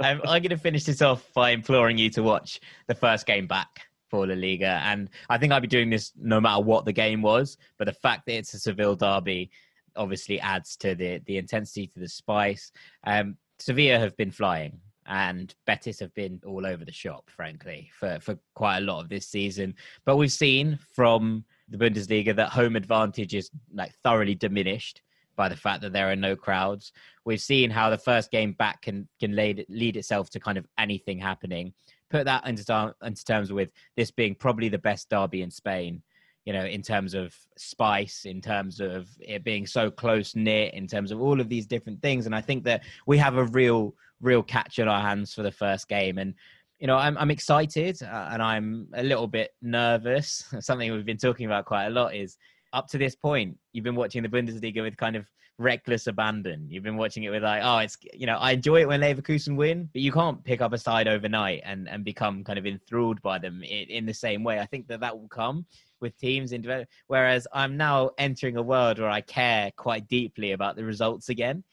[0.00, 3.82] I'm going to finish this off by imploring you to watch the first game back
[4.08, 4.80] for La Liga.
[4.84, 7.56] And I think I'd be doing this no matter what the game was.
[7.78, 9.50] But the fact that it's a Seville derby
[9.96, 12.72] obviously adds to the the intensity, to the spice.
[13.04, 14.80] Um, Sevilla have been flying.
[15.08, 19.08] And Betis have been all over the shop, frankly, for, for quite a lot of
[19.08, 19.76] this season.
[20.04, 25.02] But we've seen from the Bundesliga that home advantage is like thoroughly diminished
[25.36, 26.92] by the fact that there are no crowds.
[27.24, 30.66] We've seen how the first game back can can lead, lead itself to kind of
[30.78, 31.72] anything happening
[32.10, 36.02] put that into, into terms with this being probably the best derby in Spain
[36.46, 40.86] you know, in terms of spice, in terms of it being so close knit, in
[40.86, 42.24] terms of all of these different things.
[42.24, 45.50] And I think that we have a real, real catch in our hands for the
[45.50, 46.18] first game.
[46.18, 46.34] And,
[46.78, 50.44] you know, I'm, I'm excited uh, and I'm a little bit nervous.
[50.60, 52.38] Something we've been talking about quite a lot is
[52.72, 55.26] up to this point, you've been watching the Bundesliga with kind of
[55.58, 56.66] reckless abandon.
[56.68, 59.56] You've been watching it with like, oh, it's you know, I enjoy it when Leverkusen
[59.56, 63.20] win, but you can't pick up a side overnight and and become kind of enthralled
[63.22, 64.58] by them in, in the same way.
[64.58, 65.66] I think that that will come
[66.00, 66.88] with teams in develop.
[67.06, 71.64] Whereas I'm now entering a world where I care quite deeply about the results again.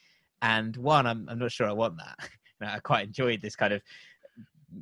[0.41, 2.29] And one, I'm I'm not sure I want that.
[2.61, 3.81] I quite enjoyed this kind of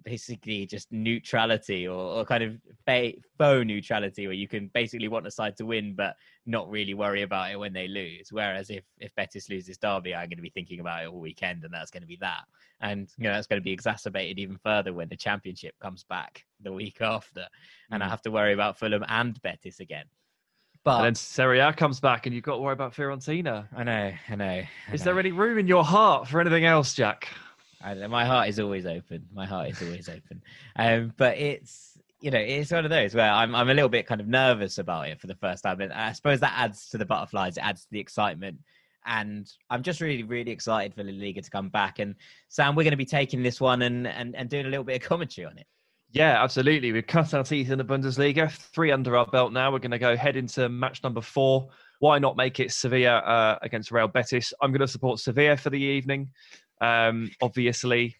[0.03, 5.31] basically just neutrality or, or kind of faux neutrality where you can basically want a
[5.31, 6.15] side to win but
[6.45, 10.29] not really worry about it when they lose whereas if if betis loses derby i'm
[10.29, 12.43] going to be thinking about it all weekend and that's going to be that
[12.81, 16.43] and you know that's going to be exacerbated even further when the championship comes back
[16.61, 17.45] the week after
[17.91, 18.09] and i mm.
[18.09, 20.05] have to worry about fulham and betis again
[20.83, 23.67] but and then Serie A comes back, and you've got to worry about Fiorentina.
[23.75, 24.45] I know, I know.
[24.45, 25.05] I Is know.
[25.05, 27.27] there any room in your heart for anything else, Jack?
[28.09, 29.25] My heart is always open.
[29.33, 30.41] My heart is always open.
[30.75, 34.05] Um, but it's you know it's one of those where I'm I'm a little bit
[34.07, 36.97] kind of nervous about it for the first time, and I suppose that adds to
[36.97, 37.57] the butterflies.
[37.57, 38.59] It adds to the excitement,
[39.05, 41.99] and I'm just really really excited for La Liga to come back.
[41.99, 42.15] And
[42.49, 45.01] Sam, we're going to be taking this one and and and doing a little bit
[45.01, 45.67] of commentary on it.
[46.13, 46.91] Yeah, absolutely.
[46.91, 48.51] We've cut our teeth in the Bundesliga.
[48.51, 49.71] Three under our belt now.
[49.71, 51.69] We're going to go head into match number four.
[51.99, 54.53] Why not make it Sevilla uh, against Real Betis?
[54.61, 56.29] I'm going to support Sevilla for the evening
[56.81, 58.15] um, obviously.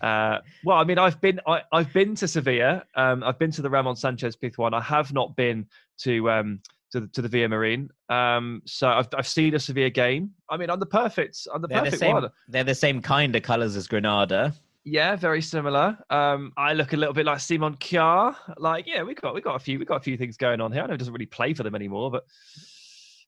[0.00, 2.84] Uh, well, I mean, I've been I, have been to Sevilla.
[2.96, 4.74] Um, I've been to the Ramon Sanchez Pizjuan.
[4.74, 5.66] I have not been
[5.98, 6.60] to um,
[6.92, 7.88] to the, to the Villamarín.
[8.10, 10.32] Um, so I've I've seen a Sevilla game.
[10.50, 12.28] I mean, on the perfect on the they're perfect the same, one.
[12.48, 14.52] They're the same kind of colours as Granada.
[14.88, 15.98] Yeah, very similar.
[16.10, 18.36] Um, I look a little bit like Simon Kjaer.
[18.56, 20.70] Like, yeah, we got we got a few we got a few things going on
[20.72, 20.82] here.
[20.82, 22.24] I know he doesn't really play for them anymore, but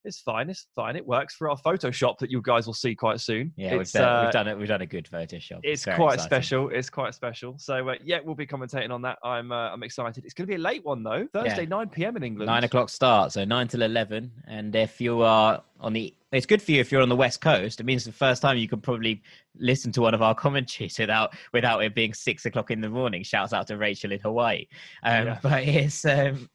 [0.08, 0.50] it's fine.
[0.50, 0.96] It's fine.
[0.96, 3.52] It works for our Photoshop that you guys will see quite soon.
[3.56, 4.58] Yeah, we've done, uh, we've done, it.
[4.58, 5.60] We've done a good Photoshop.
[5.62, 6.24] It's, it's quite exciting.
[6.24, 6.68] special.
[6.70, 7.54] It's quite special.
[7.58, 9.18] So uh, yeah, we'll be commentating on that.
[9.22, 10.24] I'm uh, I'm excited.
[10.24, 11.28] It's going to be a late one though.
[11.32, 11.68] Thursday, yeah.
[11.68, 12.16] 9 p.m.
[12.16, 12.48] in England.
[12.48, 14.32] Nine o'clock start, so nine till eleven.
[14.46, 17.40] And if you are on the, it's good for you if you're on the west
[17.40, 17.80] coast.
[17.80, 19.22] It means the first time you can probably
[19.58, 23.22] listen to one of our commentaries without without it being six o'clock in the morning.
[23.22, 24.66] Shouts out to Rachel in Hawaii.
[25.02, 25.38] Um, yeah.
[25.42, 26.48] But it's um,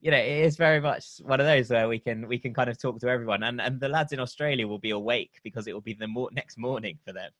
[0.00, 2.68] you know, it is very much one of those where we can we can kind
[2.68, 5.72] of talk to everyone, and and the lads in Australia will be awake because it
[5.72, 7.30] will be the mo- next morning for them.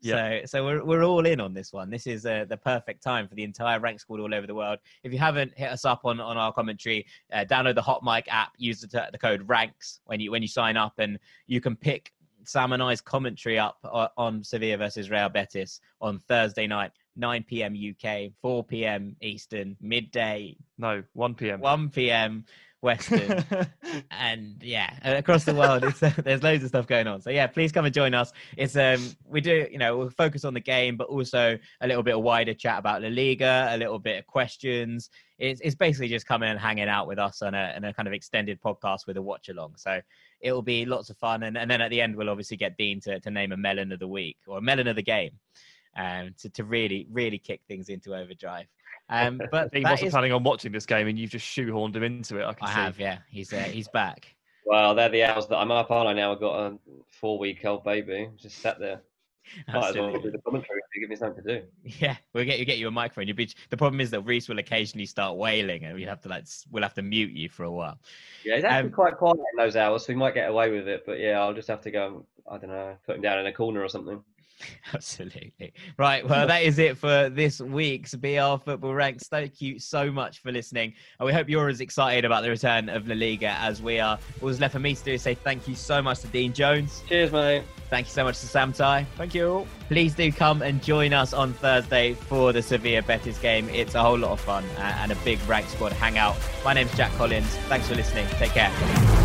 [0.00, 0.40] Yeah.
[0.42, 1.90] So so we're we're all in on this one.
[1.90, 4.78] This is uh, the perfect time for the entire rank squad all over the world.
[5.02, 8.52] If you haven't hit us up on on our commentary, uh, download the HotMic app,
[8.58, 12.12] use the, the code ranks when you when you sign up, and you can pick
[12.44, 17.44] Sam and I's commentary up uh, on Sevilla versus Real Betis on Thursday night 9
[17.44, 17.74] p.m.
[17.74, 19.16] UK, 4 p.m.
[19.20, 20.56] Eastern, midday.
[20.78, 21.60] No, 1 p.m.
[21.60, 22.44] 1 p.m.
[22.84, 23.42] Western,
[24.10, 27.20] and yeah, across the world, uh, there's loads of stuff going on.
[27.22, 28.30] So yeah, please come and join us.
[28.58, 32.02] It's um, we do, you know, we'll focus on the game, but also a little
[32.02, 35.08] bit of wider chat about La Liga, a little bit of questions.
[35.38, 38.06] It's it's basically just coming and hanging out with us on a, on a kind
[38.06, 39.74] of extended podcast with a watch along.
[39.76, 40.00] So
[40.42, 42.76] it will be lots of fun, and, and then at the end we'll obviously get
[42.76, 45.30] Dean to to name a melon of the week or a melon of the game
[45.96, 48.66] um, to, to really, really kick things into overdrive.
[49.10, 50.12] Um, but he wasn't is...
[50.12, 52.44] planning on watching this game, and you've just shoehorned him into it.
[52.46, 52.80] I, can I see.
[52.80, 53.18] have, yeah.
[53.28, 54.34] He's uh, he's back.
[54.64, 56.06] Well, they're the hours that I'm up on.
[56.06, 56.32] I now.
[56.32, 56.78] I've got a
[57.10, 59.02] four-week-old baby just sat there.
[59.68, 61.66] Might as well do the commentary to give me something to do.
[61.98, 63.28] Yeah, we'll get you get you a microphone.
[63.28, 66.28] you be, the problem is that Reese will occasionally start wailing, and we have to
[66.28, 67.98] like we'll have to mute you for a while.
[68.44, 70.88] Yeah, he's actually um, quite quiet in those hours, so we might get away with
[70.88, 71.04] it.
[71.04, 72.24] But yeah, I'll just have to go.
[72.50, 74.22] I don't know, put him down in a corner or something.
[74.94, 75.72] Absolutely.
[75.98, 76.26] Right.
[76.28, 79.28] Well, that is it for this week's BR Football Ranks.
[79.28, 80.94] Thank you so much for listening.
[81.18, 84.18] And we hope you're as excited about the return of La Liga as we are.
[84.40, 86.52] All that's left for me to do is say thank you so much to Dean
[86.52, 87.02] Jones.
[87.08, 87.64] Cheers, mate.
[87.90, 89.06] Thank you so much to Sam Tighe.
[89.16, 89.66] Thank you.
[89.88, 93.68] Please do come and join us on Thursday for the Sevilla Betis game.
[93.68, 96.36] It's a whole lot of fun and a big rank squad hangout.
[96.64, 97.46] My name's Jack Collins.
[97.68, 98.26] Thanks for listening.
[98.38, 99.23] Take care.